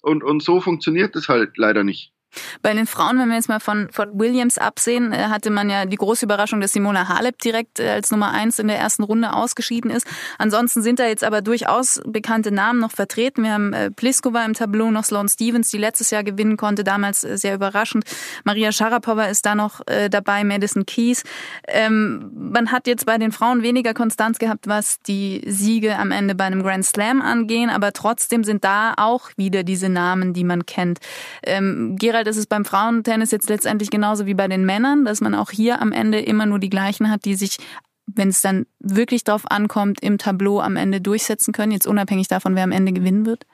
Und, 0.05 0.23
und 0.23 0.43
so 0.43 0.61
funktioniert 0.61 1.17
es 1.17 1.29
halt 1.31 1.57
leider 1.57 1.83
nicht. 1.83 2.14
Bei 2.63 2.75
den 2.75 2.87
Frauen, 2.87 3.19
wenn 3.19 3.29
wir 3.29 3.37
jetzt 3.37 3.49
mal 3.49 3.61
von, 3.61 3.89
von 3.91 4.19
Williams 4.19 4.59
absehen, 4.59 5.13
äh, 5.13 5.25
hatte 5.29 5.51
man 5.51 5.71
ja 5.71 5.87
die 5.87 5.97
große 5.97 6.25
Überraschung, 6.25 6.61
dass 6.61 6.73
Simona 6.73 7.09
Halep 7.09 7.39
direkt 7.39 7.81
äh, 7.81 7.91
als 7.91 8.11
Nummer 8.11 8.31
eins 8.31 8.59
in 8.59 8.69
der 8.69 8.79
ersten 8.79 9.03
Runde 9.03 9.33
ausgeschieden 9.33 9.91
ist. 9.91 10.07
Ansonsten 10.39 10.83
sind 10.83 10.99
da 10.99 11.07
jetzt 11.07 11.25
aber 11.25 11.43
durchaus 11.43 12.01
bekannte 12.07 12.51
Namen 12.51 12.81
noch 12.81 12.93
vertreten. 12.93 13.43
Wir 13.43 13.53
haben 13.53 13.73
äh, 13.73 13.91
Pliskova 13.91 14.45
im 14.45 14.55
Tableau, 14.55 14.91
noch 14.91 15.05
Sloane 15.05 15.29
Stevens, 15.29 15.71
die 15.71 15.79
letztes 15.79 16.11
Jahr 16.11 16.25
gewinnen 16.25 16.57
konnte, 16.57 16.85
damals 16.85 17.21
sehr 17.21 17.55
überraschend. 17.55 18.05
Maria 18.45 18.73
Sharapova 18.73 19.27
ist 19.27 19.47
da 19.47 19.55
noch 19.55 19.81
dabei, 20.11 20.45
Madison 20.45 20.87
Keys. 20.87 21.23
Ähm, 21.69 22.31
man 22.35 22.73
hat 22.73 22.87
jetzt 22.87 23.07
bei 23.07 23.19
den 23.19 23.33
Frauen 23.33 23.63
weniger 23.63 23.95
Konstanz 23.95 24.39
gehabt, 24.39 24.67
was 24.67 25.01
die 25.03 25.43
Siege 25.47 25.97
am 25.99 26.11
Ende 26.11 26.35
bei 26.35 26.45
einem 26.45 26.63
Grand 26.63 26.85
Slam 26.85 27.23
angehen, 27.23 27.71
aber 27.71 27.93
trotzdem 27.93 28.45
sind 28.45 28.65
da 28.65 28.95
auch 28.97 29.31
wieder 29.37 29.63
diese 29.63 29.89
Namen, 29.89 30.33
die 30.33 30.45
man 30.45 30.67
kennt. 30.67 30.99
Ähm, 31.43 31.97
Gerald 31.99 32.24
halt 32.25 32.35
ist 32.35 32.39
es 32.39 32.47
beim 32.47 32.65
Frauentennis 32.65 33.31
jetzt 33.31 33.49
letztendlich 33.49 33.91
genauso 33.91 34.27
wie 34.27 34.35
bei 34.35 34.49
den 34.49 34.65
Männern, 34.65 35.05
dass 35.05 35.21
man 35.21 35.35
auch 35.35 35.51
hier 35.51 35.81
am 35.81 35.93
Ende 35.93 36.21
immer 36.21 36.47
nur 36.47 36.59
die 36.59 36.71
gleichen 36.71 37.11
hat, 37.11 37.25
die 37.25 37.35
sich 37.35 37.59
wenn 38.07 38.29
es 38.29 38.43
dann 38.43 38.67
wirklich 38.81 39.25
drauf 39.25 39.51
ankommt, 39.51 40.01
im 40.03 40.19
Tableau 40.19 40.61
am 40.61 40.77
Ende 40.77 41.01
durchsetzen 41.01 41.53
können, 41.53 41.73
jetzt 41.73 41.87
unabhängig 41.87 42.29
davon, 42.29 42.55
wer 42.55 42.65
am 42.65 42.71
Ende 42.71 42.93
gewinnen 42.93 43.25
wird? 43.25 43.47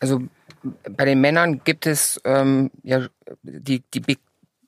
Also 0.00 0.22
bei 0.90 1.04
den 1.04 1.20
Männern 1.20 1.60
gibt 1.64 1.86
es 1.86 2.20
ähm, 2.24 2.70
ja 2.82 3.06
die, 3.42 3.82
die 3.92 4.00
Big 4.00 4.18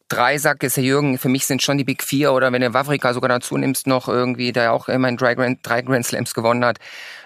drei, 0.08 0.38
sagt 0.38 0.64
es 0.64 0.76
Herr 0.76 0.84
Jürgen, 0.84 1.18
für 1.18 1.28
mich 1.28 1.46
sind 1.46 1.62
schon 1.62 1.78
die 1.78 1.84
Big 1.84 2.02
Vier 2.02 2.32
oder 2.32 2.52
wenn 2.52 2.62
du 2.62 2.74
Wawrika 2.74 3.14
sogar 3.14 3.28
dazu 3.28 3.56
nimmst, 3.56 3.86
noch 3.86 4.08
irgendwie, 4.08 4.52
der 4.52 4.72
auch 4.72 4.88
immerhin 4.88 5.16
drei 5.16 5.34
Grand, 5.34 5.58
drei 5.62 5.82
Grand 5.82 6.06
Slams 6.06 6.34
gewonnen 6.34 6.64
hat, 6.64 6.78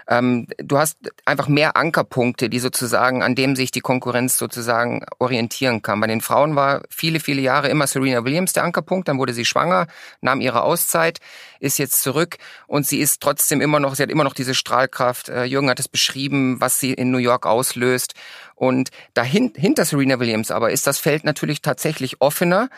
ähm, 0.08 0.46
du 0.58 0.78
hast 0.78 0.98
einfach 1.24 1.48
mehr 1.48 1.76
Ankerpunkte, 1.76 2.50
die 2.50 2.58
sozusagen, 2.58 3.22
an 3.22 3.34
dem 3.34 3.56
sich 3.56 3.70
die 3.70 3.80
Konkurrenz 3.80 4.36
sozusagen 4.36 5.04
orientieren 5.18 5.82
kann. 5.82 6.00
Bei 6.00 6.06
den 6.06 6.20
Frauen 6.20 6.56
war 6.56 6.82
viele, 6.90 7.20
viele 7.20 7.40
Jahre 7.40 7.68
immer 7.68 7.86
Serena 7.86 8.24
Williams 8.24 8.52
der 8.52 8.64
Ankerpunkt, 8.64 9.08
dann 9.08 9.18
wurde 9.18 9.32
sie 9.32 9.44
schwanger, 9.44 9.86
nahm 10.20 10.40
ihre 10.40 10.62
Auszeit, 10.62 11.20
ist 11.60 11.78
jetzt 11.78 12.02
zurück 12.02 12.38
und 12.66 12.86
sie 12.86 12.98
ist 12.98 13.22
trotzdem 13.22 13.60
immer 13.60 13.80
noch, 13.80 13.94
sie 13.94 14.02
hat 14.02 14.10
immer 14.10 14.24
noch 14.24 14.34
diese 14.34 14.54
Strahlkraft. 14.54 15.28
Äh, 15.28 15.44
Jürgen 15.44 15.70
hat 15.70 15.80
es 15.80 15.88
beschrieben, 15.88 16.60
was 16.60 16.80
sie 16.80 16.92
in 16.92 17.10
New 17.10 17.18
York 17.18 17.46
auslöst. 17.46 18.14
Und 18.62 18.90
dahin, 19.12 19.52
hinter 19.56 19.84
Serena 19.84 20.20
Williams 20.20 20.52
aber 20.52 20.70
ist 20.70 20.86
das 20.86 21.00
Feld 21.00 21.24
natürlich 21.24 21.62
tatsächlich 21.62 22.20
offener. 22.20 22.70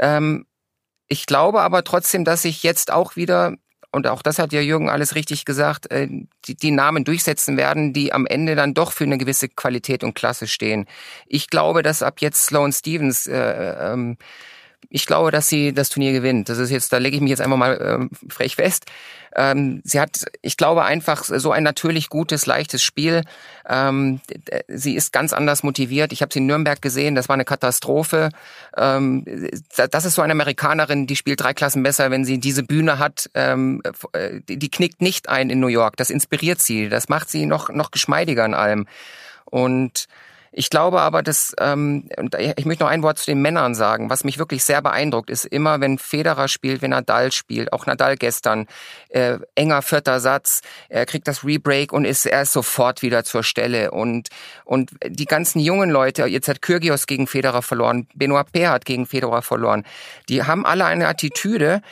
Ähm, 0.00 0.46
ich 1.08 1.26
glaube 1.26 1.60
aber 1.60 1.84
trotzdem, 1.84 2.24
dass 2.24 2.40
sich 2.40 2.62
jetzt 2.62 2.90
auch 2.90 3.16
wieder 3.16 3.52
und 3.92 4.06
auch 4.06 4.22
das 4.22 4.38
hat 4.38 4.54
ja 4.54 4.62
Jürgen 4.62 4.88
alles 4.88 5.14
richtig 5.14 5.44
gesagt, 5.44 5.90
äh, 5.90 6.08
die, 6.46 6.56
die 6.56 6.70
Namen 6.70 7.04
durchsetzen 7.04 7.58
werden, 7.58 7.92
die 7.92 8.14
am 8.14 8.24
Ende 8.24 8.56
dann 8.56 8.72
doch 8.72 8.92
für 8.92 9.04
eine 9.04 9.18
gewisse 9.18 9.50
Qualität 9.50 10.04
und 10.04 10.14
Klasse 10.14 10.46
stehen. 10.46 10.86
Ich 11.26 11.48
glaube, 11.48 11.82
dass 11.82 12.02
ab 12.02 12.22
jetzt 12.22 12.46
Sloane 12.46 12.72
Stevens 12.72 13.26
äh, 13.26 13.92
ähm, 13.92 14.16
ich 14.88 15.06
glaube, 15.06 15.30
dass 15.30 15.48
sie 15.48 15.72
das 15.72 15.88
Turnier 15.88 16.12
gewinnt. 16.12 16.48
Das 16.48 16.58
ist 16.58 16.70
jetzt, 16.70 16.92
da 16.92 16.98
lege 16.98 17.16
ich 17.16 17.22
mich 17.22 17.30
jetzt 17.30 17.40
einfach 17.40 17.56
mal 17.56 17.78
ähm, 17.80 18.10
frech 18.28 18.56
fest. 18.56 18.86
Ähm, 19.34 19.82
sie 19.84 20.00
hat, 20.00 20.24
ich 20.42 20.56
glaube, 20.56 20.84
einfach 20.84 21.24
so 21.24 21.52
ein 21.52 21.62
natürlich 21.62 22.08
gutes, 22.08 22.46
leichtes 22.46 22.82
Spiel. 22.82 23.22
Ähm, 23.68 24.20
sie 24.68 24.94
ist 24.94 25.12
ganz 25.12 25.32
anders 25.32 25.62
motiviert. 25.62 26.12
Ich 26.12 26.22
habe 26.22 26.32
sie 26.32 26.38
in 26.38 26.46
Nürnberg 26.46 26.80
gesehen, 26.80 27.14
das 27.14 27.28
war 27.28 27.34
eine 27.34 27.44
Katastrophe. 27.44 28.30
Ähm, 28.76 29.24
das 29.76 30.04
ist 30.04 30.14
so 30.14 30.22
eine 30.22 30.32
Amerikanerin, 30.32 31.06
die 31.06 31.16
spielt 31.16 31.40
drei 31.40 31.52
Klassen 31.52 31.82
besser, 31.82 32.10
wenn 32.10 32.24
sie 32.24 32.38
diese 32.38 32.62
Bühne 32.62 32.98
hat. 32.98 33.28
Ähm, 33.34 33.82
äh, 34.12 34.40
die 34.48 34.70
knickt 34.70 35.02
nicht 35.02 35.28
ein 35.28 35.50
in 35.50 35.60
New 35.60 35.66
York. 35.66 35.96
Das 35.96 36.10
inspiriert 36.10 36.62
sie. 36.62 36.88
Das 36.88 37.08
macht 37.08 37.28
sie 37.28 37.44
noch, 37.46 37.68
noch 37.68 37.90
geschmeidiger 37.90 38.44
an 38.44 38.54
allem. 38.54 38.86
Und 39.44 40.06
Ich 40.52 40.70
glaube 40.70 41.00
aber, 41.00 41.22
dass, 41.22 41.54
ähm, 41.60 42.08
ich 42.56 42.64
möchte 42.64 42.84
noch 42.84 42.90
ein 42.90 43.02
Wort 43.02 43.18
zu 43.18 43.26
den 43.26 43.42
Männern 43.42 43.74
sagen. 43.74 44.10
Was 44.10 44.24
mich 44.24 44.38
wirklich 44.38 44.64
sehr 44.64 44.80
beeindruckt, 44.80 45.30
ist 45.30 45.44
immer, 45.44 45.80
wenn 45.80 45.98
Federer 45.98 46.48
spielt, 46.48 46.82
wenn 46.82 46.90
Nadal 46.90 47.32
spielt, 47.32 47.72
auch 47.72 47.86
Nadal 47.86 48.16
gestern, 48.16 48.66
äh, 49.08 49.38
enger 49.54 49.82
vierter 49.82 50.20
Satz, 50.20 50.62
er 50.88 51.06
kriegt 51.06 51.28
das 51.28 51.44
Rebreak 51.44 51.92
und 51.92 52.04
ist 52.04 52.26
er 52.26 52.42
ist 52.42 52.52
sofort 52.52 53.02
wieder 53.02 53.24
zur 53.24 53.42
Stelle. 53.42 53.90
Und, 53.90 54.28
und 54.64 54.90
die 55.06 55.26
ganzen 55.26 55.60
jungen 55.60 55.90
Leute, 55.90 56.26
jetzt 56.26 56.48
hat 56.48 56.62
Kyrgios 56.62 57.06
gegen 57.06 57.26
Federer 57.26 57.62
verloren, 57.62 58.06
Benoit 58.14 58.50
Paire 58.52 58.70
hat 58.70 58.84
gegen 58.84 59.06
Federer 59.06 59.42
verloren, 59.42 59.84
die 60.28 60.42
haben 60.42 60.64
alle 60.64 60.86
eine 60.86 61.08
Attitüde, 61.08 61.82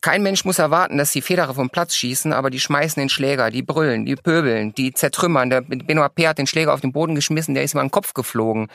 kein 0.00 0.22
Mensch 0.22 0.44
muss 0.44 0.58
erwarten, 0.58 0.98
dass 0.98 1.12
die 1.12 1.22
Federer 1.22 1.54
vom 1.54 1.70
Platz 1.70 1.94
schießen, 1.94 2.32
aber 2.32 2.50
die 2.50 2.60
schmeißen 2.60 3.00
den 3.00 3.08
Schläger, 3.08 3.50
die 3.50 3.62
brüllen, 3.62 4.06
die 4.06 4.16
pöbeln, 4.16 4.72
die 4.74 4.92
zertrümmern. 4.92 5.50
Der 5.50 5.60
Benoit 5.60 6.14
Paire 6.14 6.30
hat 6.30 6.38
den 6.38 6.46
Schläger 6.46 6.72
auf 6.72 6.80
den 6.80 6.92
Boden 6.92 7.14
geschmissen, 7.14 7.54
der 7.54 7.64
ist 7.64 7.74
über 7.74 7.82
den 7.82 7.90
Kopf 7.90 8.14
geflogen. 8.14 8.68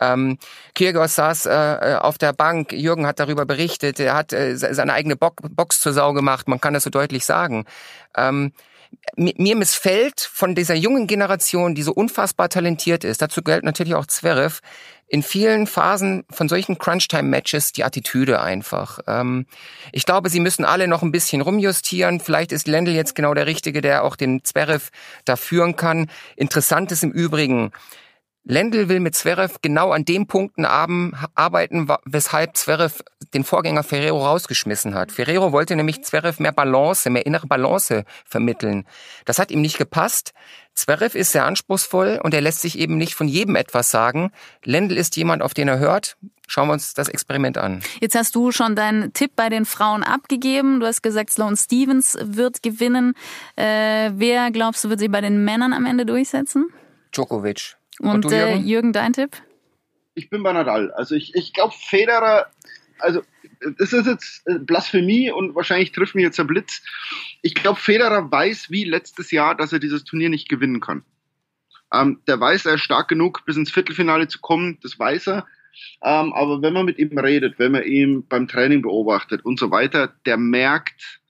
Ähm, 0.00 0.38
Kyrgios 0.74 1.16
saß 1.16 1.46
äh, 1.46 1.52
äh, 1.52 1.94
auf 1.96 2.16
der 2.18 2.32
Bank, 2.32 2.72
Jürgen 2.72 3.06
hat 3.06 3.20
darüber 3.20 3.44
berichtet, 3.44 4.00
er 4.00 4.14
hat 4.14 4.32
äh, 4.32 4.56
seine 4.56 4.94
eigene 4.94 5.16
Bo 5.16 5.30
Box 5.50 5.80
zur 5.80 5.92
Sau 5.92 6.12
gemacht, 6.14 6.48
man 6.48 6.60
kann 6.60 6.72
das 6.72 6.84
so 6.84 6.90
deutlich 6.90 7.26
sagen. 7.26 7.66
Ähm, 8.16 8.52
mir 9.16 9.56
missfällt 9.56 10.20
von 10.20 10.54
dieser 10.54 10.74
jungen 10.74 11.06
Generation, 11.06 11.74
die 11.74 11.82
so 11.82 11.92
unfassbar 11.92 12.48
talentiert 12.48 13.04
ist, 13.04 13.22
dazu 13.22 13.42
gehört 13.42 13.62
natürlich 13.62 13.94
auch 13.94 14.06
Zverev, 14.06 14.60
in 15.10 15.24
vielen 15.24 15.66
Phasen 15.66 16.24
von 16.30 16.48
solchen 16.48 16.78
Crunch-Time-Matches 16.78 17.72
die 17.72 17.82
Attitüde 17.82 18.40
einfach. 18.40 19.00
Ähm, 19.08 19.46
ich 19.90 20.06
glaube, 20.06 20.30
sie 20.30 20.38
müssen 20.38 20.64
alle 20.64 20.86
noch 20.86 21.02
ein 21.02 21.10
bisschen 21.10 21.40
rumjustieren. 21.40 22.20
Vielleicht 22.20 22.52
ist 22.52 22.68
Lendl 22.68 22.92
jetzt 22.92 23.16
genau 23.16 23.34
der 23.34 23.46
Richtige, 23.46 23.80
der 23.80 24.04
auch 24.04 24.14
den 24.14 24.44
Zverev 24.44 24.90
da 25.24 25.34
führen 25.34 25.74
kann. 25.74 26.08
Interessant 26.36 26.92
ist 26.92 27.02
im 27.02 27.10
Übrigen, 27.10 27.72
Lendl 28.44 28.88
will 28.88 29.00
mit 29.00 29.16
Zverev 29.16 29.56
genau 29.62 29.90
an 29.90 30.04
den 30.04 30.26
Punkten 30.26 30.64
arbeiten, 30.64 31.88
weshalb 32.04 32.56
Zverev 32.56 33.02
den 33.34 33.44
Vorgänger 33.44 33.82
Ferrero 33.82 34.24
rausgeschmissen 34.24 34.94
hat. 34.94 35.12
Ferrero 35.12 35.52
wollte 35.52 35.76
nämlich 35.76 36.04
Zverev 36.04 36.40
mehr 36.40 36.52
Balance, 36.52 37.10
mehr 37.10 37.26
innere 37.26 37.46
Balance 37.48 38.04
vermitteln. 38.24 38.86
Das 39.24 39.38
hat 39.38 39.50
ihm 39.50 39.60
nicht 39.60 39.76
gepasst. 39.76 40.32
Zverev 40.80 41.14
ist 41.14 41.32
sehr 41.32 41.44
anspruchsvoll 41.44 42.18
und 42.22 42.32
er 42.32 42.40
lässt 42.40 42.62
sich 42.62 42.78
eben 42.78 42.96
nicht 42.96 43.14
von 43.14 43.28
jedem 43.28 43.54
etwas 43.54 43.90
sagen. 43.90 44.32
Lendl 44.64 44.96
ist 44.96 45.14
jemand, 45.16 45.42
auf 45.42 45.52
den 45.52 45.68
er 45.68 45.78
hört. 45.78 46.16
Schauen 46.46 46.68
wir 46.68 46.72
uns 46.72 46.94
das 46.94 47.08
Experiment 47.08 47.58
an. 47.58 47.82
Jetzt 48.00 48.16
hast 48.16 48.34
du 48.34 48.50
schon 48.50 48.74
deinen 48.74 49.12
Tipp 49.12 49.32
bei 49.36 49.50
den 49.50 49.66
Frauen 49.66 50.02
abgegeben. 50.02 50.80
Du 50.80 50.86
hast 50.86 51.02
gesagt, 51.02 51.30
Sloane 51.30 51.56
Stevens 51.58 52.16
wird 52.22 52.62
gewinnen. 52.62 53.14
Äh, 53.56 54.12
wer 54.14 54.50
glaubst 54.50 54.82
du, 54.82 54.88
wird 54.88 55.00
sie 55.00 55.08
bei 55.08 55.20
den 55.20 55.44
Männern 55.44 55.74
am 55.74 55.84
Ende 55.84 56.06
durchsetzen? 56.06 56.70
Djokovic. 57.12 57.76
Und, 58.00 58.08
Und 58.08 58.24
du, 58.24 58.28
Jürgen? 58.30 58.64
Äh, 58.64 58.66
Jürgen, 58.66 58.92
dein 58.94 59.12
Tipp? 59.12 59.36
Ich 60.14 60.30
bin 60.30 60.42
bei 60.42 60.54
Nadal. 60.54 60.90
Also 60.92 61.14
ich, 61.14 61.34
ich 61.34 61.52
glaube, 61.52 61.74
Federer, 61.78 62.46
also 63.00 63.22
das 63.78 63.92
ist 63.92 64.06
jetzt 64.06 64.42
äh, 64.46 64.58
Blasphemie 64.58 65.30
und 65.30 65.54
wahrscheinlich 65.54 65.92
trifft 65.92 66.14
mich 66.14 66.24
jetzt 66.24 66.38
der 66.38 66.44
Blitz. 66.44 66.82
Ich 67.42 67.54
glaube, 67.54 67.78
Federer 67.78 68.30
weiß 68.30 68.70
wie 68.70 68.84
letztes 68.84 69.30
Jahr, 69.30 69.54
dass 69.54 69.72
er 69.72 69.78
dieses 69.78 70.04
Turnier 70.04 70.30
nicht 70.30 70.48
gewinnen 70.48 70.80
kann. 70.80 71.04
Ähm, 71.92 72.20
der 72.26 72.40
weiß, 72.40 72.66
er 72.66 72.74
ist 72.74 72.82
stark 72.82 73.08
genug, 73.08 73.44
bis 73.44 73.56
ins 73.56 73.70
Viertelfinale 73.70 74.28
zu 74.28 74.40
kommen, 74.40 74.78
das 74.82 74.98
weiß 74.98 75.28
er. 75.28 75.46
Ähm, 76.02 76.32
aber 76.32 76.62
wenn 76.62 76.72
man 76.72 76.86
mit 76.86 76.98
ihm 76.98 77.16
redet, 77.18 77.58
wenn 77.58 77.72
man 77.72 77.84
ihn 77.84 78.26
beim 78.26 78.48
Training 78.48 78.82
beobachtet 78.82 79.44
und 79.44 79.58
so 79.58 79.70
weiter, 79.70 80.14
der 80.26 80.36
merkt, 80.36 81.20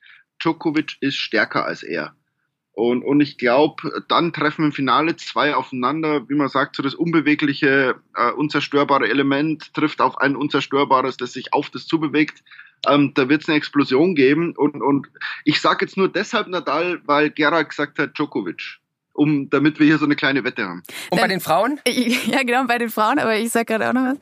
Djokovic 0.41 0.97
ist 1.01 1.17
stärker 1.17 1.65
als 1.65 1.83
er. 1.83 2.15
Und, 2.73 3.03
und 3.03 3.21
ich 3.21 3.37
glaube, 3.37 4.05
dann 4.09 4.33
treffen 4.33 4.67
im 4.67 4.73
Finale 4.73 5.17
zwei 5.17 5.55
aufeinander, 5.55 6.29
wie 6.29 6.35
man 6.35 6.49
sagt, 6.49 6.77
so 6.77 6.83
das 6.83 6.95
unbewegliche, 6.95 7.97
äh, 8.15 8.31
unzerstörbare 8.33 9.09
Element 9.09 9.75
trifft 9.75 10.01
auf 10.01 10.19
ein 10.19 10.37
unzerstörbares, 10.37 11.17
das 11.17 11.33
sich 11.33 11.53
auf 11.53 11.71
das 11.71 11.87
zubewegt. 11.87 12.43
Ähm, 12.89 13.13
da 13.15 13.29
wird 13.29 13.43
es 13.43 13.49
eine 13.49 13.59
Explosion 13.59 14.15
geben. 14.15 14.55
Und, 14.57 14.81
und 14.81 15.09
ich 15.45 15.61
sage 15.61 15.85
jetzt 15.85 15.97
nur 15.97 16.09
deshalb 16.09 16.49
Nadal, 16.49 17.01
weil 17.05 17.31
Gerard 17.31 17.69
gesagt 17.71 17.99
hat, 17.99 18.17
Djokovic. 18.17 18.79
Um, 19.13 19.51
damit 19.51 19.79
wir 19.81 19.87
hier 19.87 19.99
so 19.99 20.05
eine 20.07 20.15
kleine 20.15 20.45
Wette 20.45 20.65
haben. 20.65 20.83
Und 21.11 21.21
bei 21.21 21.27
den 21.27 21.41
Frauen? 21.41 21.81
Ja, 21.87 22.43
genau, 22.43 22.65
bei 22.67 22.79
den 22.79 22.89
Frauen, 22.89 23.19
aber 23.19 23.37
ich 23.37 23.51
sage 23.51 23.67
gerade 23.67 23.89
auch 23.89 23.93
noch 23.93 24.05
was 24.05 24.19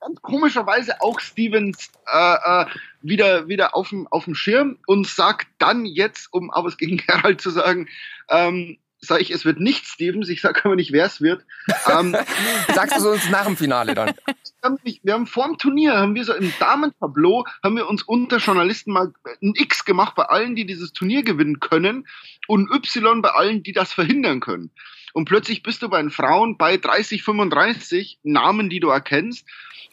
ganz 0.00 0.20
komischerweise 0.22 1.00
auch 1.00 1.20
Stevens 1.20 1.90
äh, 2.12 2.34
äh, 2.62 2.66
wieder, 3.00 3.48
wieder 3.48 3.74
auf 3.76 3.90
dem, 3.90 4.06
auf 4.08 4.24
dem 4.24 4.34
Schirm 4.34 4.78
und 4.86 5.06
sagt 5.06 5.48
dann 5.58 5.84
jetzt, 5.86 6.32
um 6.32 6.50
aber 6.50 6.68
es 6.68 6.76
gegen 6.76 6.96
Gerald 7.06 7.40
zu 7.40 7.50
sagen, 7.50 7.88
ähm, 8.28 8.78
sage 9.04 9.22
ich, 9.22 9.32
es 9.32 9.44
wird 9.44 9.58
nicht 9.58 9.86
Stevens, 9.86 10.28
ich 10.28 10.40
sage 10.40 10.60
aber 10.64 10.76
nicht, 10.76 10.92
wer 10.92 11.06
es 11.06 11.20
wird. 11.20 11.44
Ähm, 11.90 12.16
Sagst 12.74 13.00
du 13.00 13.10
uns 13.10 13.28
nach 13.30 13.46
dem 13.46 13.56
Finale 13.56 13.94
dann? 13.94 14.14
Wir 14.26 14.34
haben, 14.62 14.78
wir 14.84 15.12
haben 15.12 15.26
vor 15.26 15.46
dem 15.46 15.58
Turnier, 15.58 15.94
haben 15.94 16.14
wir 16.14 16.24
so 16.24 16.32
im 16.32 16.52
Damentableau, 16.60 17.44
haben 17.64 17.76
wir 17.76 17.88
uns 17.88 18.04
unter 18.04 18.36
Journalisten 18.36 18.92
mal 18.92 19.12
ein 19.42 19.54
X 19.56 19.84
gemacht 19.84 20.14
bei 20.14 20.24
allen, 20.24 20.54
die 20.54 20.66
dieses 20.66 20.92
Turnier 20.92 21.24
gewinnen 21.24 21.58
können 21.58 22.06
und 22.46 22.70
ein 22.70 22.76
Y 22.76 23.22
bei 23.22 23.30
allen, 23.30 23.64
die 23.64 23.72
das 23.72 23.92
verhindern 23.92 24.38
können. 24.38 24.70
Und 25.12 25.26
plötzlich 25.26 25.62
bist 25.62 25.82
du 25.82 25.88
bei 25.88 26.00
den 26.00 26.10
Frauen 26.10 26.56
bei 26.56 26.76
30, 26.76 27.22
35 27.22 28.18
Namen, 28.22 28.70
die 28.70 28.80
du 28.80 28.88
erkennst. 28.88 29.46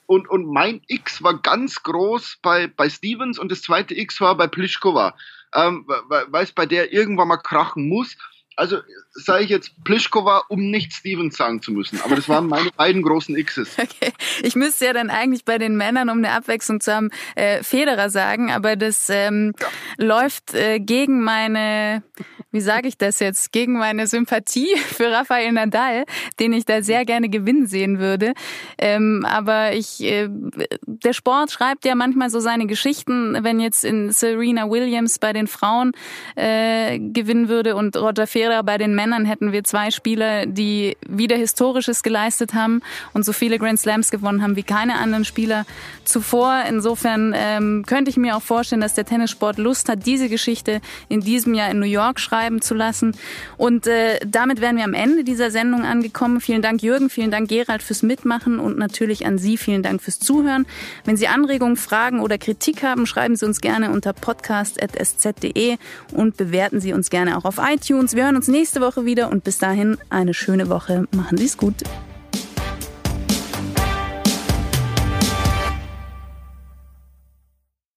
Und, 0.05 0.27
und 0.29 0.51
mein 0.51 0.81
X 0.87 1.21
war 1.21 1.39
ganz 1.39 1.83
groß 1.83 2.39
bei, 2.41 2.67
bei 2.67 2.89
Stevens 2.89 3.37
und 3.37 3.51
das 3.51 3.61
zweite 3.61 3.95
X 3.95 4.19
war 4.21 4.35
bei 4.35 4.47
Pliskova, 4.47 5.15
ähm, 5.53 5.85
weil 5.87 6.43
es 6.43 6.51
bei 6.51 6.65
der 6.65 6.91
irgendwann 6.91 7.27
mal 7.27 7.37
krachen 7.37 7.87
muss 7.87 8.17
also 8.55 8.77
sage 9.11 9.45
ich 9.45 9.49
jetzt 9.49 9.71
Pliskova, 9.83 10.43
um 10.49 10.69
nicht 10.69 10.93
Stevens 10.93 11.37
sagen 11.37 11.61
zu 11.61 11.71
müssen. 11.71 11.99
Aber 12.01 12.15
das 12.15 12.27
waren 12.27 12.47
meine 12.47 12.69
beiden 12.71 13.01
großen 13.01 13.35
Xs. 13.35 13.77
Okay. 13.89 14.11
Ich 14.43 14.55
müsste 14.55 14.85
ja 14.85 14.93
dann 14.93 15.09
eigentlich 15.09 15.45
bei 15.45 15.57
den 15.57 15.75
Männern, 15.75 16.09
um 16.09 16.19
eine 16.19 16.31
Abwechslung 16.31 16.79
zu 16.79 16.93
haben, 16.93 17.09
äh, 17.35 17.63
Federer 17.63 18.09
sagen, 18.09 18.51
aber 18.51 18.75
das 18.75 19.09
ähm, 19.09 19.53
ja. 19.59 19.67
läuft 19.97 20.53
äh, 20.53 20.79
gegen 20.79 21.23
meine, 21.23 22.03
wie 22.51 22.61
sage 22.61 22.87
ich 22.87 22.97
das 22.97 23.19
jetzt, 23.19 23.51
gegen 23.51 23.77
meine 23.77 24.05
Sympathie 24.05 24.75
für 24.77 25.11
Rafael 25.11 25.51
Nadal, 25.51 26.05
den 26.39 26.53
ich 26.53 26.65
da 26.65 26.81
sehr 26.81 27.03
gerne 27.05 27.29
gewinnen 27.29 27.67
sehen 27.67 27.99
würde. 27.99 28.33
Ähm, 28.77 29.25
aber 29.27 29.73
ich, 29.73 30.01
äh, 30.03 30.27
der 30.29 31.13
Sport 31.13 31.51
schreibt 31.51 31.85
ja 31.85 31.95
manchmal 31.95 32.29
so 32.29 32.39
seine 32.39 32.67
Geschichten, 32.67 33.37
wenn 33.43 33.59
jetzt 33.59 33.83
in 33.83 34.11
Serena 34.11 34.69
Williams 34.69 35.19
bei 35.19 35.33
den 35.33 35.47
Frauen 35.47 35.93
äh, 36.35 36.99
gewinnen 36.99 37.49
würde 37.49 37.75
und 37.75 37.97
Roger 37.97 38.27
Federer 38.27 38.48
Federer, 38.49 38.63
bei 38.63 38.77
den 38.77 38.95
Männern 38.95 39.25
hätten 39.25 39.51
wir 39.51 39.63
zwei 39.63 39.91
Spieler, 39.91 40.45
die 40.45 40.97
wieder 41.07 41.35
Historisches 41.35 42.01
geleistet 42.03 42.53
haben 42.53 42.81
und 43.13 43.23
so 43.23 43.31
viele 43.33 43.59
Grand 43.59 43.79
Slams 43.79 44.09
gewonnen 44.09 44.41
haben 44.41 44.55
wie 44.55 44.63
keine 44.63 44.97
anderen 44.97 45.25
Spieler 45.25 45.65
zuvor. 46.03 46.63
Insofern 46.67 47.33
ähm, 47.35 47.83
könnte 47.85 48.09
ich 48.09 48.17
mir 48.17 48.35
auch 48.35 48.41
vorstellen, 48.41 48.81
dass 48.81 48.95
der 48.95 49.05
Tennissport 49.05 49.57
Lust 49.57 49.89
hat, 49.89 50.05
diese 50.05 50.29
Geschichte 50.29 50.81
in 51.09 51.21
diesem 51.21 51.53
Jahr 51.53 51.69
in 51.69 51.79
New 51.79 51.85
York 51.85 52.19
schreiben 52.19 52.61
zu 52.61 52.73
lassen. 52.73 53.15
Und 53.57 53.85
äh, 53.85 54.19
damit 54.25 54.61
wären 54.61 54.77
wir 54.77 54.83
am 54.83 54.93
Ende 54.93 55.23
dieser 55.23 55.51
Sendung 55.51 55.83
angekommen. 55.83 56.41
Vielen 56.41 56.61
Dank 56.61 56.81
Jürgen, 56.81 57.09
vielen 57.09 57.31
Dank 57.31 57.49
Gerald 57.49 57.83
fürs 57.83 58.01
Mitmachen 58.01 58.59
und 58.59 58.77
natürlich 58.77 59.25
an 59.25 59.37
Sie 59.37 59.57
vielen 59.57 59.83
Dank 59.83 60.01
fürs 60.01 60.19
Zuhören. 60.19 60.65
Wenn 61.05 61.17
Sie 61.17 61.27
Anregungen, 61.27 61.77
Fragen 61.77 62.19
oder 62.19 62.37
Kritik 62.37 62.83
haben, 62.83 63.05
schreiben 63.05 63.35
Sie 63.35 63.45
uns 63.45 63.61
gerne 63.61 63.91
unter 63.91 64.13
podcast.sz.de 64.13 65.77
und 66.13 66.37
bewerten 66.37 66.79
Sie 66.81 66.93
uns 66.93 67.09
gerne 67.09 67.37
auch 67.37 67.45
auf 67.45 67.59
iTunes. 67.59 68.15
Wir 68.15 68.28
hören 68.29 68.35
uns 68.35 68.47
nächste 68.47 68.79
Woche 68.79 69.05
wieder 69.05 69.31
und 69.31 69.43
bis 69.43 69.57
dahin 69.57 69.97
eine 70.11 70.35
schöne 70.35 70.69
Woche. 70.69 71.07
Machen 71.09 71.39
Sie 71.39 71.45
es 71.45 71.57
gut. 71.57 71.73